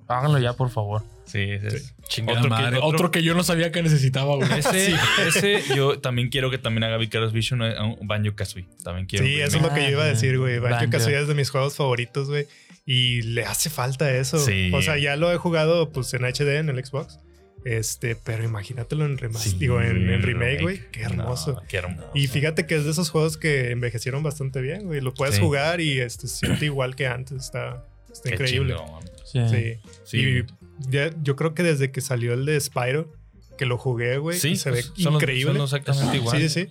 [0.07, 1.03] háganlo ya, por favor.
[1.25, 1.93] Sí, ese es.
[2.07, 2.77] Chingada Otro que- madre.
[2.77, 4.47] otro- Otro, que yo no sabía que necesitaba, güey.
[4.57, 4.93] Ese,
[5.27, 8.65] ese yo también quiero que también haga Vicarious Vision eh, un Banjo Kazooie.
[8.83, 9.25] También quiero.
[9.25, 10.59] Sí, que eso es lo que yo iba a decir, güey.
[10.59, 10.77] Banjo.
[10.77, 12.45] Banjo Kazooie es de mis juegos favoritos, güey.
[12.85, 14.37] Y le hace falta eso.
[14.37, 14.71] Sí.
[14.73, 17.19] O sea, ya lo he jugado pues en HD en el Xbox.
[17.65, 20.81] Este, pero imagínatelo en Sí, digo, en, remake, güey.
[20.91, 21.61] Qué No, hermoso.
[21.67, 22.11] qué hermoso.
[22.13, 25.01] Y fíjate que es de esos juegos que envejecieron bastante bien, güey.
[25.01, 25.41] Lo puedes Sí.
[25.41, 27.37] jugar y este, se siente igual que antes.
[27.45, 28.75] Está, está Qué increíble.
[28.75, 29.03] chingón.
[29.25, 29.39] Sí.
[29.49, 29.89] Sí.
[30.03, 30.17] Sí.
[30.19, 30.45] Y
[30.91, 33.11] ya- yo creo que desde que salió el de Spyro,
[33.57, 35.53] que lo jugué, güey, se ve pues, son los- increíble.
[35.55, 36.37] son exactamente igual.
[36.41, 36.67] Sí, sí,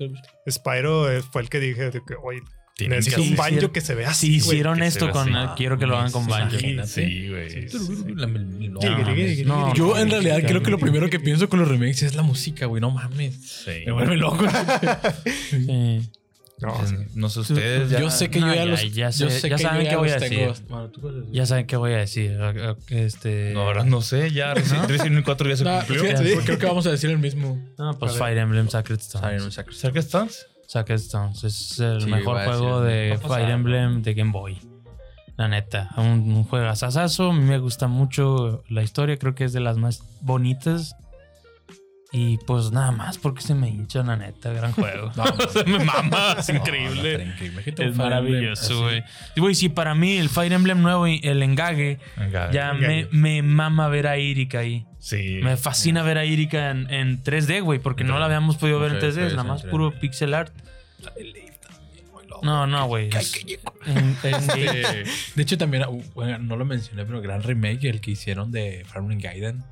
[0.49, 2.43] Spyro eh, fue el que dije de que, oye,
[2.77, 4.57] Tienen necesito que un banjo que se vea Si así, güey.
[4.57, 5.35] hicieron esto con.
[5.35, 5.55] así.
[5.57, 6.55] Quiero que lo hagan con Banjo.
[6.57, 6.89] Imagínate.
[6.89, 7.69] Sí, güey.
[9.75, 12.67] Yo en realidad creo que lo primero que pienso con los remakes es la música,
[12.67, 12.81] güey.
[12.81, 13.35] No mames.
[13.65, 13.83] Sí.
[13.87, 14.45] Me vuelve loco.
[15.51, 16.01] Sí.
[16.61, 16.81] No.
[17.15, 17.91] No sé ustedes.
[17.91, 18.95] ya- yo sé que no, yo ya, ya- los.
[18.95, 20.49] ya sé- yo sé ya que saben qué voy a decir.
[21.33, 22.39] Ya saben qué voy a decir.
[22.89, 23.51] Este.
[23.53, 24.31] No, ahora no sé.
[24.31, 26.41] Ya Resident Evil 4 ya se No, cumplió.
[26.45, 27.61] creo que vamos a decir el mismo.
[27.79, 28.17] No, pues.
[28.17, 29.43] Fire Emblem Sacred Stones.
[29.55, 29.79] ¿Cerca estás?
[29.79, 30.47] Sacred Stones
[31.45, 34.59] es el Sí, mejor juego de Fire Emblem de Game Boy.
[35.37, 37.31] La neta, un, un juegazazazo.
[37.31, 40.97] A mí me gusta mucho la historia, creo que es de las más bonitas.
[42.17, 45.11] Y pues nada más porque se me hincha, la neta, gran juego.
[45.53, 47.27] se me mama, es increíble.
[47.27, 47.35] No,
[47.77, 49.03] no, Es maravilloso, güey.
[49.37, 53.09] Güey, sí, para mí el Fire Emblem nuevo y el engague, Venga, ya Engague.
[53.11, 54.87] me, me mama ver a Irika ahí.
[55.01, 55.41] Sí.
[55.43, 58.93] Me fascina ver a Irika en, en 3D, güey, porque no la habíamos podido ver
[58.93, 60.55] en Sí, 3D, sí, es nada más puro pixel art.
[62.43, 63.11] No, no, güey.
[63.11, 63.19] de
[65.43, 69.19] hecho, también, uh, bueno, no lo mencioné, pero gran remake, el que hicieron de Emblem
[69.19, 69.65] Gaiden.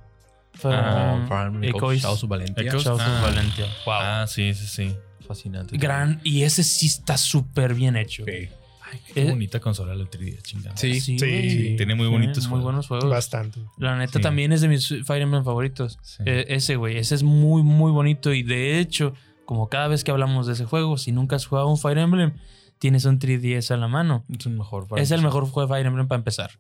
[0.63, 2.05] Fue- Ah, Fire Emblem Echoes.
[2.05, 2.65] Of Valentia.
[2.65, 2.87] Echoes.
[2.87, 3.21] Of Ah.
[3.23, 3.67] Valentia.
[3.85, 3.95] Wow.
[3.95, 4.97] Ah, sí, sí, sí.
[5.27, 5.77] Fascinante.
[5.77, 8.25] Gran, y ese sí está súper bien hecho.
[8.25, 8.49] Sí.
[8.91, 10.77] Ay, qué Eh, bonita consola la 3D, chingada.
[10.77, 11.01] Sí.
[11.01, 12.65] Sí, tiene muy bonitos muy juegos.
[12.65, 13.09] buenos juegos.
[13.11, 13.61] Bastante.
[13.79, 14.21] La neta Sí.
[14.23, 15.99] también es de mis Fire Emblem favoritos.
[16.03, 16.23] Sí.
[16.27, 16.99] Eh, ese, güey.
[16.99, 18.35] Ese es muy, muy bonito.
[18.35, 19.15] Y de hecho,
[19.47, 22.35] como cada vez que hablamos de ese juego, si nunca has jugado un Fire Emblem,
[22.79, 24.25] tienes un 3DS a la mano.
[24.37, 24.87] Es un mejor.
[24.89, 26.51] para es el mejor juego de Fire Emblem para empezar.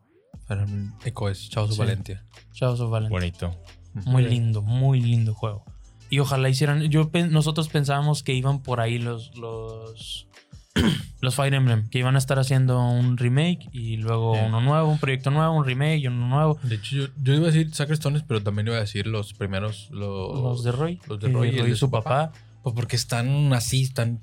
[0.46, 1.80] Fire Emblem Echoes, Shadows of Sí.
[1.80, 2.24] Valentia.
[2.54, 3.18] Shadows of Valentia.
[3.18, 3.56] Bonito.
[3.94, 5.64] Muy lindo, muy lindo juego.
[6.10, 6.82] Y ojalá hicieran.
[6.90, 9.34] Yo nosotros pensábamos que iban por ahí los.
[9.36, 10.28] los
[11.20, 14.98] los Fire Emblem, que iban a estar haciendo un remake y luego uno nuevo, un
[14.98, 16.58] proyecto nuevo, un remake y uno nuevo.
[16.62, 19.34] De hecho, yo, yo iba a decir Sacred Stones, pero también iba a decir los
[19.34, 19.88] primeros.
[19.90, 21.00] Los, Los de Roy.
[21.08, 22.32] los de Roy y su papá.
[22.62, 24.20] Pues porque están así, están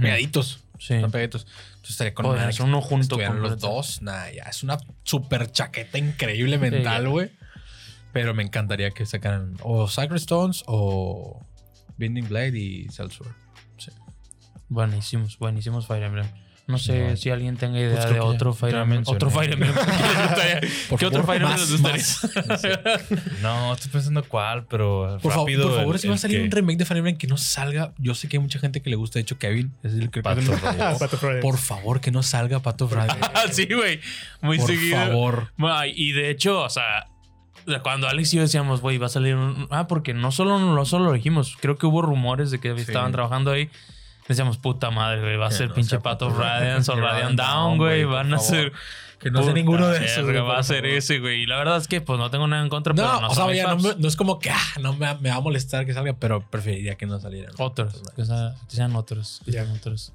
[0.00, 0.64] pegaditos.
[0.78, 0.94] Sí.
[0.94, 1.46] Están pegaditos.
[1.68, 4.02] Entonces estaría con que uno junto estuvieran los dos.
[4.02, 7.30] Nah, ya es una super chaqueta increíble mental, güey.
[8.14, 11.44] Pero me encantaría que sacaran o Sacred Stones o
[11.98, 13.32] Binding Blade y Cellsword.
[13.76, 13.90] Sí.
[14.68, 16.26] Buenísimos, buenísimos Fire Emblem.
[16.66, 19.02] No sé si alguien tenga idea Pues de otro Fire Emblem.
[19.04, 19.74] Otro Fire Emblem.
[19.74, 20.66] ¿Qué?
[20.88, 22.06] Por ¿Qué otro favor, Fire Emblem les
[22.62, 23.00] gustaría?
[23.42, 25.68] No, estoy pensando cuál, pero Por, favor, rápido.
[25.68, 27.36] por favor, el- si va a salir que- un remake de Fire Emblem que no
[27.36, 27.92] salga.
[27.98, 29.18] Yo sé que hay mucha gente que le gusta.
[29.18, 30.40] De hecho, Kevin es el que Pato.
[30.98, 31.42] Pato Friday.
[31.42, 33.18] Por favor, que no salga Pato Friday.
[33.20, 34.00] Ah, sí, güey.
[34.40, 34.96] Muy Por seguido.
[34.96, 35.52] favor.
[35.58, 37.08] Ay, y de hecho, o sea,
[37.82, 39.66] cuando Alex y yo decíamos, güey, va a salir un.
[39.70, 43.12] Ah, porque no solo, no solo lo dijimos, creo que hubo rumores de que estaban
[43.12, 43.70] trabajando ahí.
[44.28, 48.04] Decíamos, puta madre, güey, va a ser no pinche Pato Radiance o Radiant Down, güey.
[48.04, 48.72] Van a ser.
[49.18, 50.24] Que no sea Puta ninguno de esos.
[50.24, 51.42] güey, va a ser ese, güey.
[51.42, 53.34] Y la verdad es que, pues no tengo nada en contra, pero No, no o
[53.34, 55.86] sea, ya no, me- no es como que ah, no me, me va a molestar
[55.86, 57.50] que salga, pero preferiría que no saliera.
[57.58, 59.40] Otros, que, sea- que sean otros.
[59.44, 60.12] que sean otros.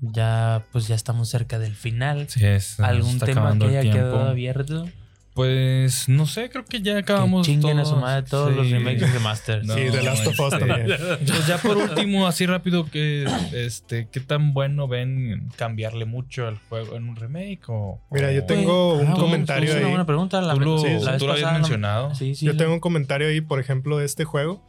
[0.00, 2.28] Ya, pues ya estamos cerca del final.
[2.28, 4.86] Sí, es, ¿Algún tema que haya quedado abierto?
[5.34, 7.46] Pues no sé, creo que ya Que acabamos.
[7.46, 8.02] chinguen a su todos.
[8.02, 9.66] madre todos los remakes y remasters.
[9.66, 10.86] No, Sí, The Last of Us también.
[11.26, 13.24] Pues ya por último, así rápido, que
[13.54, 17.62] este, ¿qué tan bueno ven cambiarle mucho al juego en un remake?
[17.68, 20.42] O, Mira, yo tengo un Ah, comentario Es una buena pregunta.
[20.42, 21.04] La, Tú lo, Sí, sí.
[21.04, 22.14] la vez tú lo habías pasada la- mencionado.
[22.14, 22.44] Sí, sí.
[22.44, 24.62] Yo la- tengo un comentario ahí, por ejemplo, de este juego.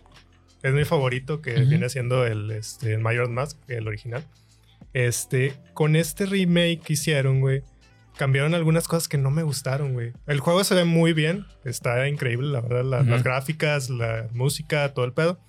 [0.61, 4.23] Es mi favorito, que viene siendo el, este, el Majora's Mask, el original.
[4.93, 7.63] Este, con este remake que hicieron, güey,
[8.17, 10.13] cambiaron algunas cosas que no me gustaron, güey.
[10.27, 13.09] El juego se ve muy bien, está increíble, la verdad, la- Ujú.
[13.09, 15.39] las gráficas, la música, todo el pedo.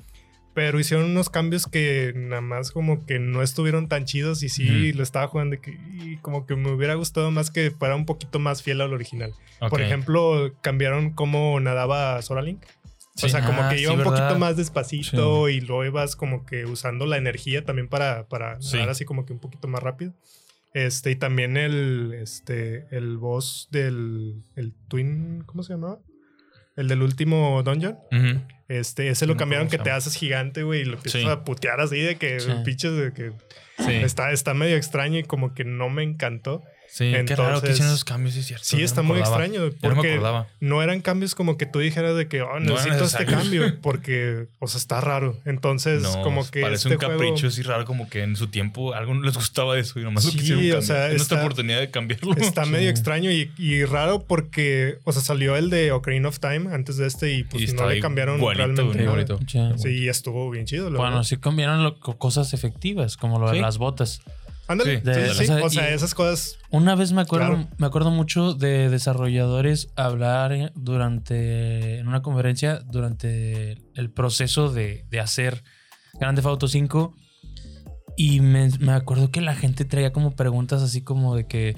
[0.55, 4.91] Pero hicieron unos cambios que nada más como que no estuvieron tan chidos y sí
[4.91, 4.99] Ujú.
[4.99, 8.07] lo estaba jugando y, que- y como que me hubiera gustado más que fuera un
[8.07, 9.33] poquito más fiel al original.
[9.59, 9.87] Por Ok.
[9.87, 12.63] ejemplo, cambiaron cómo nadaba Sora Link.
[13.17, 13.27] Sí.
[13.27, 14.13] O sea, como Ah, que iba sí, un ¿verdad?
[14.29, 18.75] poquito más despacito y luego ibas como que usando la energía también para, para Sí.
[18.77, 20.15] nadar así como que un poquito más rápido.
[20.75, 26.01] Este, y también el, este, el boss del el Twin, ¿cómo se llamaba?
[26.77, 27.97] El del último dungeon.
[28.69, 31.29] Este, ese lo cambiaron que te haces gigante, güey, y lo empiezas Sí.
[31.29, 32.51] a putear así de que Sí.
[32.65, 33.33] pinches de que
[33.79, 36.63] Sí, está, está medio extraño y como que no me encantó.
[36.97, 38.65] Sí qué raro que entonces- hicieron esos cambios, sí es cierto.
[38.65, 39.45] Sí, no está muy acordaba.
[39.45, 39.67] extraño.
[39.67, 40.47] No Porque acordaba.
[40.61, 44.47] no eran cambios como que tú dijeras de que oh, era necesito este cambio porque,
[44.61, 45.37] o sea, está raro.
[45.45, 48.47] Entonces, No, como que parece este un juego- capricho así raro, como que en su
[48.49, 51.41] tiempo a algunos les gustaba eso y nomás lo Sí, quisieron o sea, Es nuestra
[51.41, 52.35] oportunidad de cambiarlo.
[52.37, 52.71] Está Sí.
[52.71, 56.97] medio extraño y, y raro porque, o sea, salió el de Ocarina of Time antes
[56.97, 59.39] de este y pues Y no le cambiaron igualito, realmente bonito.
[59.49, 59.59] Sí.
[59.77, 60.85] Sí, estuvo bien chido.
[60.91, 61.23] Bueno, verdad.
[61.25, 63.61] sí cambiaron lo- co- cosas efectivas, como lo de Sí.
[63.61, 64.21] las botas.
[64.67, 65.01] Ándale.
[65.03, 66.59] Sí, o sea, O sea, y- esas cosas.
[66.71, 67.69] Una vez me acuerdo, Claro.
[67.77, 75.21] me acuerdo mucho de desarrolladores hablar durante, en una conferencia, durante el proceso de, de
[75.21, 75.63] hacer
[76.19, 77.15] Grande Theft Auto 5.
[78.17, 81.77] Y me, me acuerdo que la gente traía como preguntas así como de que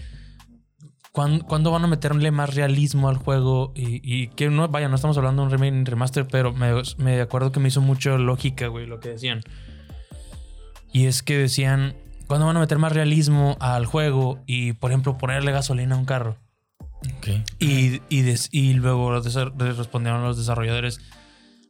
[1.13, 3.73] ¿cuán- ¿cuándo, van a meterle más realismo al juego?
[3.75, 7.51] Y, y que no, vaya, no estamos hablando de un remaster, pero me, me acuerdo
[7.53, 9.41] que me hizo mucho lógica, güey, lo que decían.
[10.93, 11.97] Y es que decían,
[12.27, 14.43] ¿cuándo van a meter más realismo al juego?
[14.47, 16.37] Y, por ejemplo, ponerle gasolina a un carro.
[17.19, 17.29] Ok.
[17.59, 19.25] Y, y, des- y luego los
[19.77, 21.01] respondieron los desarrolladores,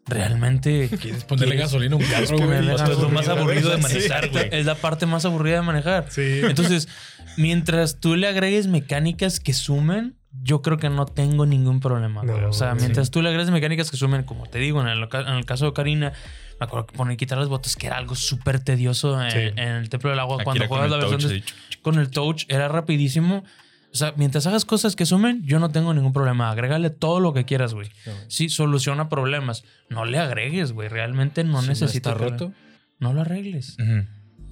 [0.07, 2.39] ¿realmente ¿Quieres ponerle quieres gasolina a un carro,
[2.79, 3.83] sea, es lo más aburrido de Sí.
[3.83, 4.49] manejar, güey.
[4.53, 6.07] Es la parte más aburrida de manejar.
[6.11, 6.41] Sí.
[6.43, 6.89] Entonces,
[7.37, 12.23] mientras tú le agregues mecánicas que sumen, yo creo que no tengo ningún problema.
[12.23, 12.81] No, o sea, sí.
[12.81, 15.67] mientras tú le agregues mecánicas que sumen, como te digo, en el, en el caso
[15.67, 16.13] de Karina,
[16.59, 19.39] me acuerdo que poner quitar las botas, que era algo súper tedioso en, Sí.
[19.39, 20.37] en el Templo del Agua.
[20.37, 21.45] Aquí cuando juegas la versión touch, de-
[21.83, 23.45] con el touch, era rapidísimo.
[23.93, 26.51] O sea, mientras hagas cosas que sumen, yo no tengo ningún problema.
[26.51, 27.89] Agrégale todo lo que quieras, güey.
[28.29, 29.65] Sí, soluciona problemas.
[29.89, 30.89] No le agregues, güey.
[30.89, 32.11] Realmente no Si necesito.
[32.11, 32.53] está que- roto.
[32.99, 33.77] No lo arregles.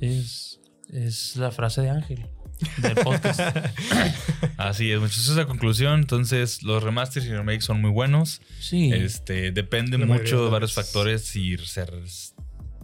[0.00, 2.26] Es, es la frase de Ángel
[2.78, 3.40] del podcast.
[4.56, 5.22] Así es, muchachos.
[5.24, 6.00] Esa es la conclusión.
[6.00, 8.40] Entonces, los remasters y remakes son muy buenos.
[8.60, 8.92] Sí.
[8.92, 11.92] Este, depende La mucho de varios factores si, ser-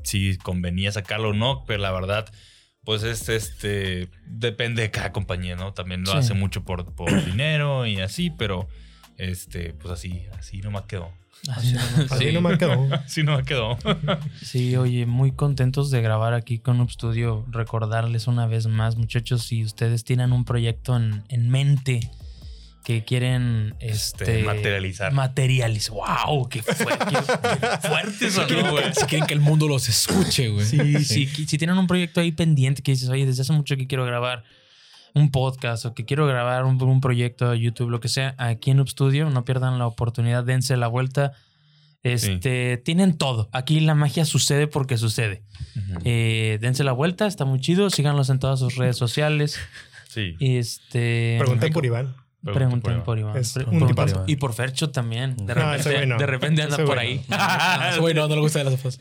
[0.02, 2.32] si convenía sacarlo o no, pero la verdad,
[2.84, 5.72] pues este, este, depende de cada compañía, ¿no?
[5.74, 6.18] También lo Sí.
[6.18, 8.68] hace mucho por, por dinero y así, pero
[9.18, 11.12] este, pues así, así nomás quedó.
[11.48, 12.12] Así nomás.
[12.12, 12.32] Así Sí.
[12.32, 12.94] no me quedó.
[12.94, 13.78] Así nomás quedó.
[14.42, 17.44] Sí, oye, muy contentos de grabar aquí con Studio.
[17.50, 22.10] Recordarles una vez más, muchachos, si ustedes tienen un proyecto en, en mente
[22.84, 25.12] que quieren este, Este, materializar.
[25.12, 25.94] Materializar.
[26.26, 26.48] ¡Wow!
[26.48, 28.84] ¡Qué, fue- qué- qué fuerte sonó, güey!
[28.94, 30.64] Si quieren que el mundo los escuche, güey.
[30.66, 33.76] Sí, sí, qui- Si tienen un proyecto ahí pendiente que dices, oye, desde hace mucho
[33.76, 34.44] que quiero grabar
[35.14, 38.70] un podcast o que quiero grabar un, un proyecto de YouTube, lo que sea, aquí
[38.70, 41.32] en Noob Studio, no pierdan la oportunidad, dense la vuelta.
[42.02, 43.50] Este, tienen todo.
[43.52, 45.42] Aquí la magia sucede porque sucede.
[46.04, 47.90] Eh, dense la vuelta, está muy chido.
[47.90, 49.58] Síganlos en todas sus redes sociales.
[50.12, 50.34] Sí.
[50.40, 52.16] Este, Pregunten por Iván.
[52.42, 53.36] pregunten por Iván.
[53.36, 55.36] Es un por- y por Fercho también.
[55.36, 56.18] De No, repente, no.
[56.18, 57.24] de repente anda Ese por ahí.
[57.30, 58.98] Ah, ese güey no, no le gusta de las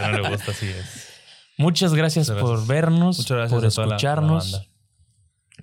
[0.00, 1.10] no le gusta, así es.
[1.58, 2.66] Muchas gracias, Muchas por gracias.
[2.66, 4.69] vernos, Muchas gracias por a toda la- la escucharnos.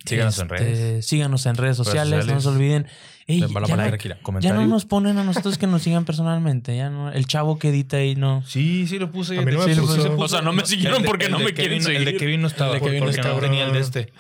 [0.10, 1.05] Síganos en Este, redes.
[1.05, 2.43] Síganos en redes sociales, no sociales.
[2.43, 2.88] se olviden.
[3.30, 6.78] Ey, ya, no, ya no nos ponen a nosotros que nos sigan personalmente.
[6.78, 8.41] Ya no, el chavo que edita ahí no.
[8.47, 9.38] Sí, sí lo puse.
[9.38, 10.16] A mí no me Sí, puso.
[10.18, 12.20] O sea, no me siguieron El porque no me quieren Kevin- El de seguir.
[12.22, 14.14] Kevin no estaba El de Kevin porque no no está, tenía el de este.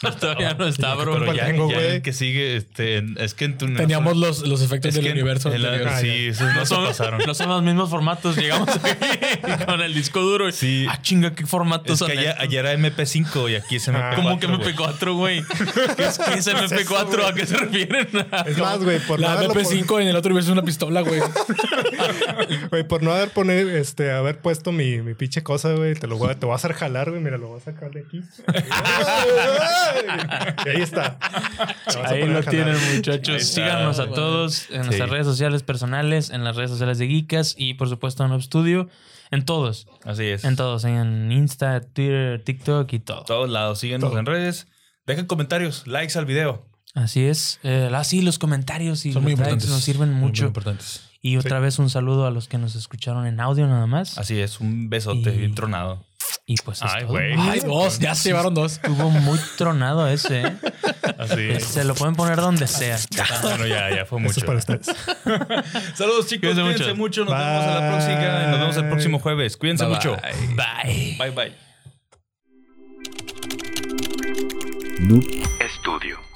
[0.20, 1.12] Todavía no está, bro.
[1.18, 1.86] Pero ya, tengo, ya güey.
[1.96, 5.52] el que sigue, este, es que en tu Teníamos los, los efectos del en- universo
[5.52, 5.92] en la- anterior.
[5.94, 7.20] Ah, sí, esos no, No se son, pasaron.
[7.26, 8.36] no son los mismos formatos.
[8.36, 10.50] Llegamos aquí con el disco duro.
[10.52, 10.86] Sí.
[10.88, 14.00] Ah, chinga, ¿qué formatos Es son que allá, allá era MP5 y aquí es MP4.
[14.02, 14.12] Ah.
[14.16, 14.58] ¿Cómo que güey.
[14.74, 15.42] MP4, güey?
[15.96, 17.24] ¿Qué es, qué es MP4?
[17.30, 18.08] ¿A qué se refieren?
[18.46, 21.02] Es más, güey, por, no La haberlo MP5 en el otro universo es una pistola,
[21.02, 21.20] güey.
[22.70, 26.16] güey, por no haber poner, este, haber puesto mi, mi pinche cosa, güey, te lo
[26.16, 27.22] voy a, te voy a hacer jalar, güey.
[27.22, 28.22] Mira, lo voy a sacar de aquí.
[30.66, 31.18] Y ahí está.
[32.04, 33.28] Ahí lo tienen, muchachos.
[33.34, 33.54] Ahí está.
[33.54, 35.12] Síganos a todos en nuestras Sí.
[35.14, 38.88] redes sociales personales, en las redes sociales de Geekas y, por supuesto, en Up Studio.
[39.30, 39.86] En todos.
[40.04, 40.44] Así es.
[40.44, 40.84] En todos.
[40.84, 43.22] En Insta, Twitter, TikTok y todo.
[43.24, 43.78] todos lados.
[43.78, 44.18] Síguenos Todo.
[44.18, 44.66] en redes.
[45.06, 46.66] Dejen comentarios, likes al video.
[46.94, 47.60] Así es.
[47.62, 49.70] Eh, ah, sí, los comentarios y Son muy los likes importantes.
[49.70, 50.46] nos sirven Muy, muy mucho.
[50.46, 51.02] importantes.
[51.22, 54.18] Y otra vez un saludo a los que nos escucharon en audio nada más.
[54.18, 56.04] Así es, un besote Y- bien tronado.
[56.46, 57.12] Y pues es Ay, todo.
[57.12, 57.34] güey.
[57.38, 57.98] Ay, dos.
[57.98, 58.72] Ya se llevaron dos.
[58.74, 60.42] Estuvo muy tronado ese.
[60.42, 60.56] ¿eh?
[61.18, 61.64] Así es.
[61.64, 62.98] Se lo pueden poner donde sea.
[63.42, 64.40] bueno, ya, ya fue mucho.
[64.40, 64.86] es para ustedes.
[65.94, 66.50] Saludos, chicos.
[66.50, 67.24] Cuídense Cuídense mucho.
[67.24, 67.24] mucho.
[67.24, 68.42] Nos vemos a la próxima.
[68.44, 69.56] y Nos vemos el próximo jueves.
[69.56, 70.16] Cuídense Bye, mucho.
[70.16, 70.54] bye.
[70.56, 71.16] Bye.
[71.18, 71.54] Bye, bye.
[75.00, 75.24] Noob
[75.80, 76.29] Studio.